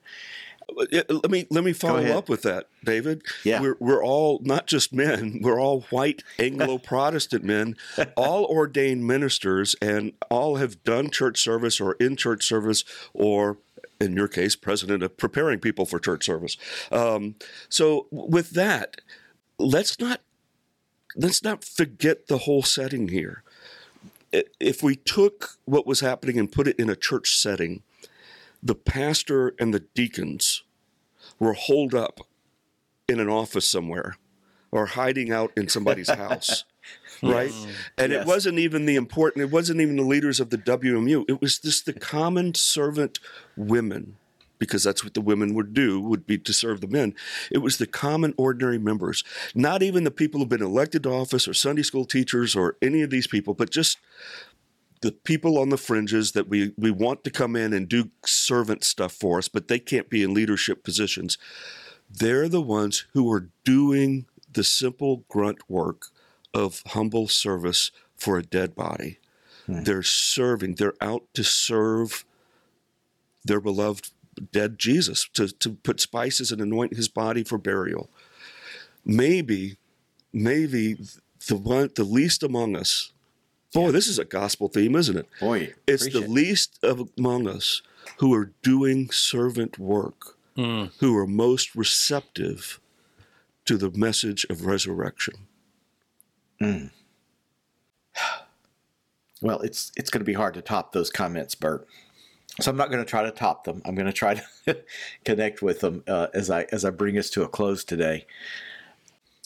Let 0.76 1.32
me 1.32 1.48
let 1.50 1.64
me 1.64 1.74
follow 1.74 2.04
up 2.18 2.30
with 2.30 2.42
that, 2.44 2.68
David. 2.84 3.24
Yeah. 3.44 3.62
we're 3.62 3.78
we're 3.80 4.04
all 4.04 4.40
not 4.44 4.68
just 4.68 4.94
men. 4.94 5.40
We're 5.48 5.62
all 5.62 5.82
white 5.90 6.24
Anglo 6.40 6.78
Protestant 6.78 7.44
men, 7.44 7.78
all 8.16 8.46
ordained 8.46 9.08
ministers, 9.08 9.76
and 9.82 10.12
all 10.30 10.58
have 10.58 10.84
done 10.84 11.10
church 11.10 11.40
service 11.40 11.80
or 11.80 11.94
in 11.94 12.16
church 12.16 12.46
service, 12.46 12.84
or 13.14 13.58
in 14.00 14.14
your 14.14 14.28
case, 14.28 14.56
president 14.56 15.04
of 15.04 15.18
preparing 15.18 15.60
people 15.60 15.86
for 15.86 16.00
church 16.00 16.26
service. 16.26 16.58
Um, 16.92 17.36
so 17.70 18.08
with 18.12 18.52
that, 18.52 19.02
let's 19.58 20.00
not 20.00 20.22
let's 21.16 21.44
not 21.44 21.64
forget 21.64 22.28
the 22.28 22.40
whole 22.40 22.64
setting 22.64 23.08
here. 23.08 23.44
If 24.60 24.84
we 24.84 24.98
took 24.98 25.58
what 25.66 25.88
was 25.88 26.02
happening 26.02 26.38
and 26.38 26.52
put 26.52 26.68
it 26.68 26.78
in 26.78 26.90
a 26.90 26.96
church 26.96 27.38
setting, 27.38 27.82
the 28.62 28.76
pastor 28.76 29.54
and 29.60 29.74
the 29.74 29.82
deacons 29.93 30.63
were 31.39 31.54
holed 31.54 31.93
up 31.93 32.20
in 33.08 33.20
an 33.20 33.30
office 33.30 33.70
somewhere 33.70 34.17
or 34.72 34.88
hiding 34.88 35.32
out 35.32 35.52
in 35.56 35.67
somebody's 35.70 36.10
house. 36.26 36.65
Right? 37.24 37.52
And 37.98 38.12
Yes. 38.12 38.24
it 38.24 38.28
wasn't 38.28 38.60
even 38.60 38.86
the 38.86 38.96
important, 38.96 39.43
it 39.43 39.52
wasn't 39.52 39.82
even 39.82 39.96
the 39.96 40.04
leaders 40.04 40.39
of 40.39 40.50
the 40.50 40.58
WMU. 40.58 41.26
It 41.28 41.41
was 41.41 41.60
just 41.60 41.86
the 41.86 41.93
common 41.93 42.54
servant 42.54 43.20
women 43.56 44.17
because 44.60 44.84
that's 44.84 45.04
what 45.04 45.13
the 45.13 45.22
women 45.22 45.54
would 45.54 45.74
do 45.74 46.00
would 46.02 46.26
be 46.26 46.38
to 46.38 46.52
serve 46.52 46.82
the 46.82 46.88
men 46.88 47.13
it 47.52 47.60
was 47.60 47.78
the 47.78 47.86
common 47.86 48.34
ordinary 48.38 48.80
members 48.80 49.24
not 49.54 49.84
even 49.84 50.04
the 50.04 50.10
people 50.10 50.39
who've 50.39 50.50
been 50.50 50.63
elected 50.63 51.04
to 51.04 51.10
office 51.12 51.48
or 51.48 51.54
sunday 51.54 51.84
school 51.84 52.06
teachers 52.06 52.56
or 52.56 52.76
any 52.82 53.02
of 53.04 53.12
these 53.12 53.28
people 53.28 53.54
but 53.54 53.70
just 53.70 54.00
the 55.02 55.12
people 55.12 55.58
on 55.58 55.70
the 55.70 55.78
fringes 55.78 56.32
that 56.32 56.48
we 56.48 56.74
we 56.78 56.92
want 56.92 57.24
to 57.24 57.32
come 57.32 57.56
in 57.56 57.74
and 57.74 57.88
do 57.88 58.10
servant 58.26 58.84
stuff 58.84 59.12
for 59.12 59.38
us 59.38 59.48
but 59.48 59.68
they 59.68 59.80
can't 59.80 60.10
be 60.10 60.24
in 60.24 60.34
leadership 60.34 60.84
positions 60.84 61.38
they're 62.10 62.50
the 62.50 62.62
ones 62.62 63.06
who 63.14 63.32
are 63.32 63.50
doing 63.64 64.26
the 64.52 64.64
simple 64.64 65.24
grunt 65.28 65.70
work 65.70 66.08
of 66.54 66.82
humble 66.88 67.28
service 67.28 67.92
for 68.16 68.38
a 68.38 68.44
dead 68.44 68.76
body 68.76 69.20
hmm. 69.66 69.84
they're 69.84 70.04
serving 70.04 70.76
they're 70.76 70.94
out 71.02 71.24
to 71.34 71.44
serve 71.44 72.26
their 73.44 73.62
beloved 73.62 74.12
dead 74.52 74.78
Jesus 74.78 75.28
to, 75.34 75.48
to 75.48 75.72
put 75.72 76.00
spices 76.00 76.52
and 76.52 76.62
anoint 76.62 76.96
his 76.96 77.08
body 77.08 77.44
for 77.44 77.58
burial. 77.58 78.10
Maybe, 79.06 79.78
maybe 80.34 80.98
the 81.48 81.56
one 81.56 81.90
the 81.96 82.04
least 82.04 82.44
among 82.44 82.76
us. 82.76 83.12
Boy, 83.74 83.92
this 83.92 84.08
is 84.08 84.18
a 84.18 84.26
gospel 84.26 84.70
theme, 84.70 84.96
isn't 84.96 85.18
it? 85.18 85.28
Boy, 85.40 85.74
It's 85.88 86.12
the 86.12 86.22
least 86.22 86.80
of 86.84 87.10
among 87.18 87.48
us 87.48 87.82
who 88.20 88.34
are 88.34 88.52
doing 88.62 89.10
servant 89.12 89.78
work, 89.78 90.36
Mm. 90.56 90.92
who 91.00 91.16
are 91.18 91.28
most 91.28 91.76
receptive 91.76 92.80
to 93.66 93.78
the 93.78 93.92
message 93.92 94.46
of 94.50 94.66
resurrection. 94.66 95.36
Well, 99.40 99.60
it's 99.62 99.92
it's 99.96 100.10
going 100.10 100.22
to 100.22 100.26
be 100.26 100.34
hard 100.34 100.56
to 100.56 100.64
top 100.64 100.94
those 100.94 101.12
comments, 101.12 101.54
Bert. 101.54 101.88
So 102.60 102.72
I'm 102.72 102.78
not 102.78 102.90
going 102.90 103.06
to 103.06 103.10
try 103.10 103.22
to 103.22 103.30
top 103.30 103.66
them. 103.66 103.84
I'm 103.86 103.94
going 103.94 104.08
to 104.08 104.12
try 104.14 104.34
to 104.66 104.78
connect 105.26 105.62
with 105.62 105.82
them 105.82 106.04
uh, 106.08 106.28
as 106.34 106.50
I 106.50 106.64
as 106.72 106.84
I 106.84 106.90
bring 106.90 107.20
us 107.20 107.30
to 107.32 107.44
a 107.44 107.48
close 107.48 107.84
today. 107.84 108.26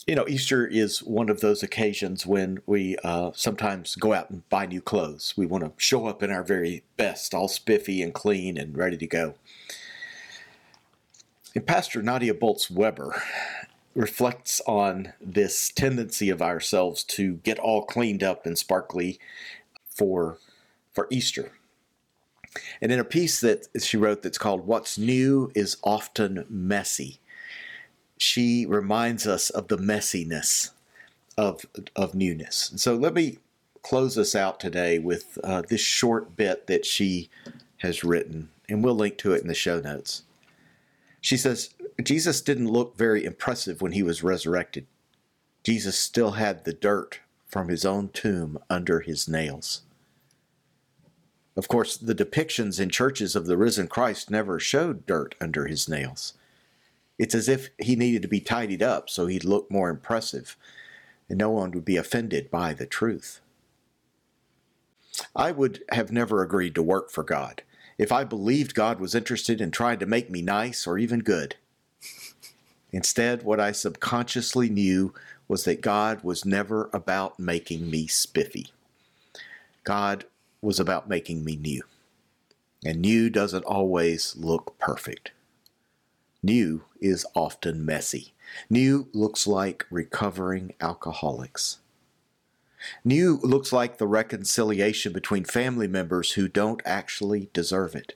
You 0.06 0.16
know, 0.16 0.26
Easter 0.26 0.66
is 0.66 1.00
one 1.00 1.28
of 1.28 1.40
those 1.40 1.62
occasions 1.62 2.26
when 2.26 2.60
we 2.66 2.96
uh, 3.04 3.30
sometimes 3.34 3.94
go 3.94 4.12
out 4.12 4.30
and 4.30 4.48
buy 4.48 4.66
new 4.66 4.82
clothes. 4.82 5.34
We 5.36 5.46
want 5.46 5.62
to 5.64 5.72
show 5.76 6.06
up 6.06 6.24
in 6.24 6.32
our 6.32 6.42
very 6.42 6.82
best, 6.96 7.34
all 7.34 7.46
spiffy 7.46 8.02
and 8.02 8.12
clean 8.12 8.58
and 8.58 8.76
ready 8.76 8.96
to 8.96 9.06
go. 9.06 9.34
And 11.54 11.64
Pastor 11.64 12.02
Nadia 12.02 12.34
Bolz-Weber 12.34 13.22
reflects 13.94 14.60
on 14.66 15.12
this 15.20 15.70
tendency 15.70 16.30
of 16.30 16.42
ourselves 16.42 17.04
to 17.04 17.34
get 17.34 17.60
all 17.60 17.84
cleaned 17.84 18.24
up 18.24 18.44
and 18.44 18.58
sparkly 18.58 19.20
for 19.86 20.38
for 20.92 21.06
Easter. 21.10 21.52
And 22.80 22.90
in 22.90 22.98
a 22.98 23.04
piece 23.04 23.40
that 23.40 23.68
she 23.80 23.96
wrote 23.96 24.22
that's 24.22 24.38
called 24.38 24.66
What's 24.66 24.98
New 24.98 25.50
is 25.54 25.76
Often 25.84 26.44
Messy, 26.50 27.18
she 28.22 28.64
reminds 28.64 29.26
us 29.26 29.50
of 29.50 29.66
the 29.66 29.76
messiness 29.76 30.70
of, 31.36 31.66
of 31.96 32.14
newness. 32.14 32.70
And 32.70 32.80
so 32.80 32.94
let 32.94 33.14
me 33.14 33.38
close 33.82 34.16
us 34.16 34.36
out 34.36 34.60
today 34.60 35.00
with 35.00 35.38
uh, 35.42 35.62
this 35.68 35.80
short 35.80 36.36
bit 36.36 36.68
that 36.68 36.86
she 36.86 37.28
has 37.78 38.04
written, 38.04 38.50
and 38.68 38.84
we'll 38.84 38.94
link 38.94 39.18
to 39.18 39.32
it 39.32 39.42
in 39.42 39.48
the 39.48 39.54
show 39.54 39.80
notes. 39.80 40.22
She 41.20 41.36
says, 41.36 41.74
Jesus 42.00 42.40
didn't 42.40 42.70
look 42.70 42.96
very 42.96 43.24
impressive 43.24 43.82
when 43.82 43.92
he 43.92 44.04
was 44.04 44.22
resurrected. 44.22 44.86
Jesus 45.64 45.98
still 45.98 46.32
had 46.32 46.64
the 46.64 46.72
dirt 46.72 47.20
from 47.46 47.68
his 47.68 47.84
own 47.84 48.08
tomb 48.08 48.56
under 48.70 49.00
his 49.00 49.28
nails. 49.28 49.82
Of 51.56 51.66
course, 51.66 51.96
the 51.96 52.14
depictions 52.14 52.78
in 52.78 52.88
churches 52.88 53.34
of 53.34 53.46
the 53.46 53.56
risen 53.56 53.88
Christ 53.88 54.30
never 54.30 54.60
showed 54.60 55.06
dirt 55.06 55.34
under 55.40 55.66
his 55.66 55.88
nails. 55.88 56.34
It's 57.18 57.34
as 57.34 57.48
if 57.48 57.70
he 57.78 57.96
needed 57.96 58.22
to 58.22 58.28
be 58.28 58.40
tidied 58.40 58.82
up 58.82 59.08
so 59.08 59.26
he'd 59.26 59.44
look 59.44 59.70
more 59.70 59.90
impressive 59.90 60.56
and 61.28 61.38
no 61.38 61.50
one 61.50 61.70
would 61.72 61.84
be 61.84 61.96
offended 61.96 62.50
by 62.50 62.74
the 62.74 62.86
truth. 62.86 63.40
I 65.36 65.52
would 65.52 65.82
have 65.90 66.10
never 66.10 66.42
agreed 66.42 66.74
to 66.74 66.82
work 66.82 67.10
for 67.10 67.22
God 67.22 67.62
if 67.98 68.10
I 68.10 68.24
believed 68.24 68.74
God 68.74 68.98
was 68.98 69.14
interested 69.14 69.60
in 69.60 69.70
trying 69.70 69.98
to 69.98 70.06
make 70.06 70.30
me 70.30 70.42
nice 70.42 70.86
or 70.86 70.98
even 70.98 71.20
good. 71.20 71.56
Instead, 72.90 73.42
what 73.42 73.60
I 73.60 73.72
subconsciously 73.72 74.68
knew 74.68 75.14
was 75.48 75.64
that 75.64 75.80
God 75.80 76.22
was 76.22 76.44
never 76.44 76.90
about 76.92 77.38
making 77.38 77.90
me 77.90 78.06
spiffy. 78.06 78.68
God 79.84 80.24
was 80.60 80.78
about 80.78 81.08
making 81.08 81.44
me 81.44 81.56
new. 81.56 81.82
And 82.84 83.00
new 83.00 83.30
doesn't 83.30 83.64
always 83.64 84.36
look 84.36 84.78
perfect. 84.78 85.30
New 86.42 86.84
is 87.00 87.24
often 87.34 87.86
messy. 87.86 88.34
New 88.68 89.08
looks 89.12 89.46
like 89.46 89.86
recovering 89.90 90.74
alcoholics. 90.80 91.78
New 93.04 93.38
looks 93.44 93.72
like 93.72 93.98
the 93.98 94.08
reconciliation 94.08 95.12
between 95.12 95.44
family 95.44 95.86
members 95.86 96.32
who 96.32 96.48
don't 96.48 96.82
actually 96.84 97.48
deserve 97.52 97.94
it. 97.94 98.14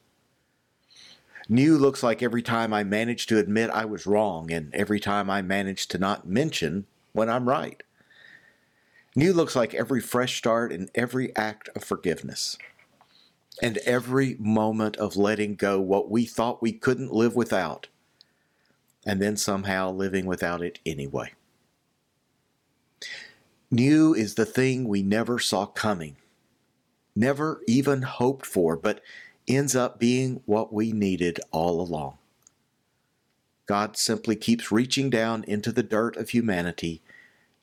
New 1.49 1.79
looks 1.79 2.03
like 2.03 2.23
every 2.23 2.43
time 2.43 2.73
I 2.73 2.83
manage 2.83 3.29
to 3.29 3.39
admit 3.39 3.71
I 3.71 3.85
was 3.85 4.07
wrong 4.07 4.51
and 4.51 4.75
every 4.75 4.99
time 4.99 5.31
I 5.31 5.43
manage 5.43 5.87
to 5.89 5.99
not 5.99 6.27
mention 6.27 6.87
when 7.13 7.31
I'm 7.31 7.49
right. 7.49 7.81
New 9.15 9.33
looks 9.33 9.55
like 9.55 9.73
every 9.73 10.01
fresh 10.01 10.37
start 10.37 10.73
and 10.73 10.91
every 10.97 11.35
act 11.37 11.69
of 11.77 11.85
forgiveness. 11.85 12.59
And 13.63 13.79
every 13.79 14.37
moment 14.41 14.97
of 14.97 15.17
letting 15.17 15.55
go 15.55 15.81
what 15.81 16.11
we 16.11 16.27
thought 16.27 16.61
we 16.61 16.73
couldn't 16.73 17.13
live 17.13 17.37
without, 17.37 17.87
and 19.07 19.23
then 19.23 19.37
somehow 19.37 19.91
living 19.93 20.27
without 20.27 20.63
it 20.63 20.81
anyway. 20.85 21.33
New 23.71 24.13
is 24.13 24.35
the 24.35 24.45
thing 24.45 24.87
we 24.87 25.03
never 25.03 25.39
saw 25.39 25.65
coming, 25.65 26.17
never 27.15 27.63
even 27.67 28.03
hoped 28.03 28.45
for, 28.45 28.77
but 28.77 29.01
ends 29.49 29.77
up 29.77 29.99
being 29.99 30.43
what 30.45 30.73
we 30.73 30.93
needed 30.93 31.41
all 31.53 31.81
along. 31.81 32.19
God 33.67 33.97
simply 33.97 34.37
keeps 34.37 34.71
reaching 34.71 35.11
down 35.11 35.45
into 35.45 35.73
the 35.73 35.83
dirt 35.83 36.17
of 36.17 36.31
humanity 36.31 37.03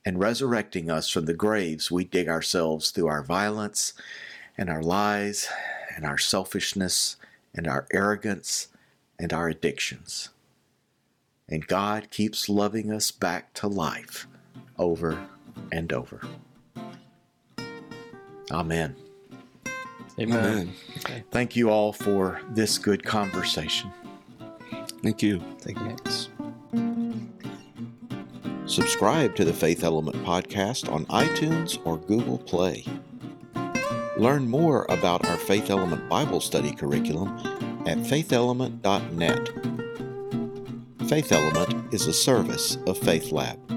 and 0.05 0.19
resurrecting 0.19 0.89
us 0.89 1.09
from 1.09 1.25
the 1.25 1.33
graves 1.33 1.89
we 1.89 2.03
dig 2.03 2.27
ourselves 2.27 2.91
through 2.91 3.07
our 3.07 3.23
violence 3.23 3.93
and 4.57 4.69
our 4.69 4.83
lies 4.83 5.47
and 5.95 6.05
our 6.05 6.17
selfishness 6.17 7.15
and 7.55 7.67
our 7.67 7.87
arrogance 7.93 8.67
and 9.17 9.31
our 9.31 9.47
addictions. 9.47 10.29
And 11.53 11.67
God 11.67 12.09
keeps 12.09 12.49
loving 12.49 12.91
us 12.91 13.11
back 13.11 13.53
to 13.53 13.67
life 13.67 14.25
over 14.79 15.23
and 15.71 15.93
over. 15.93 16.19
Amen. 18.49 18.95
Amen. 20.19 20.73
Amen. 21.05 21.23
Thank 21.29 21.55
you 21.55 21.69
all 21.69 21.93
for 21.93 22.41
this 22.49 22.79
good 22.79 23.03
conversation. 23.03 23.91
Thank 25.03 25.21
you. 25.21 25.43
Thank 25.59 25.77
you. 25.77 25.95
Thanks. 25.95 26.29
Subscribe 28.65 29.35
to 29.35 29.45
the 29.45 29.53
Faith 29.53 29.83
Element 29.83 30.15
podcast 30.25 30.91
on 30.91 31.05
iTunes 31.05 31.77
or 31.85 31.97
Google 31.99 32.39
Play. 32.39 32.83
Learn 34.17 34.49
more 34.49 34.87
about 34.89 35.27
our 35.27 35.37
Faith 35.37 35.69
Element 35.69 36.09
Bible 36.09 36.39
study 36.39 36.71
curriculum 36.73 37.37
at 37.85 37.99
faithelement.net. 37.99 39.82
Faith 41.13 41.31
Element 41.31 41.93
is 41.93 42.07
a 42.07 42.11
service 42.11 42.79
of 42.87 42.97
Faith 42.97 43.31
Lab. 43.31 43.72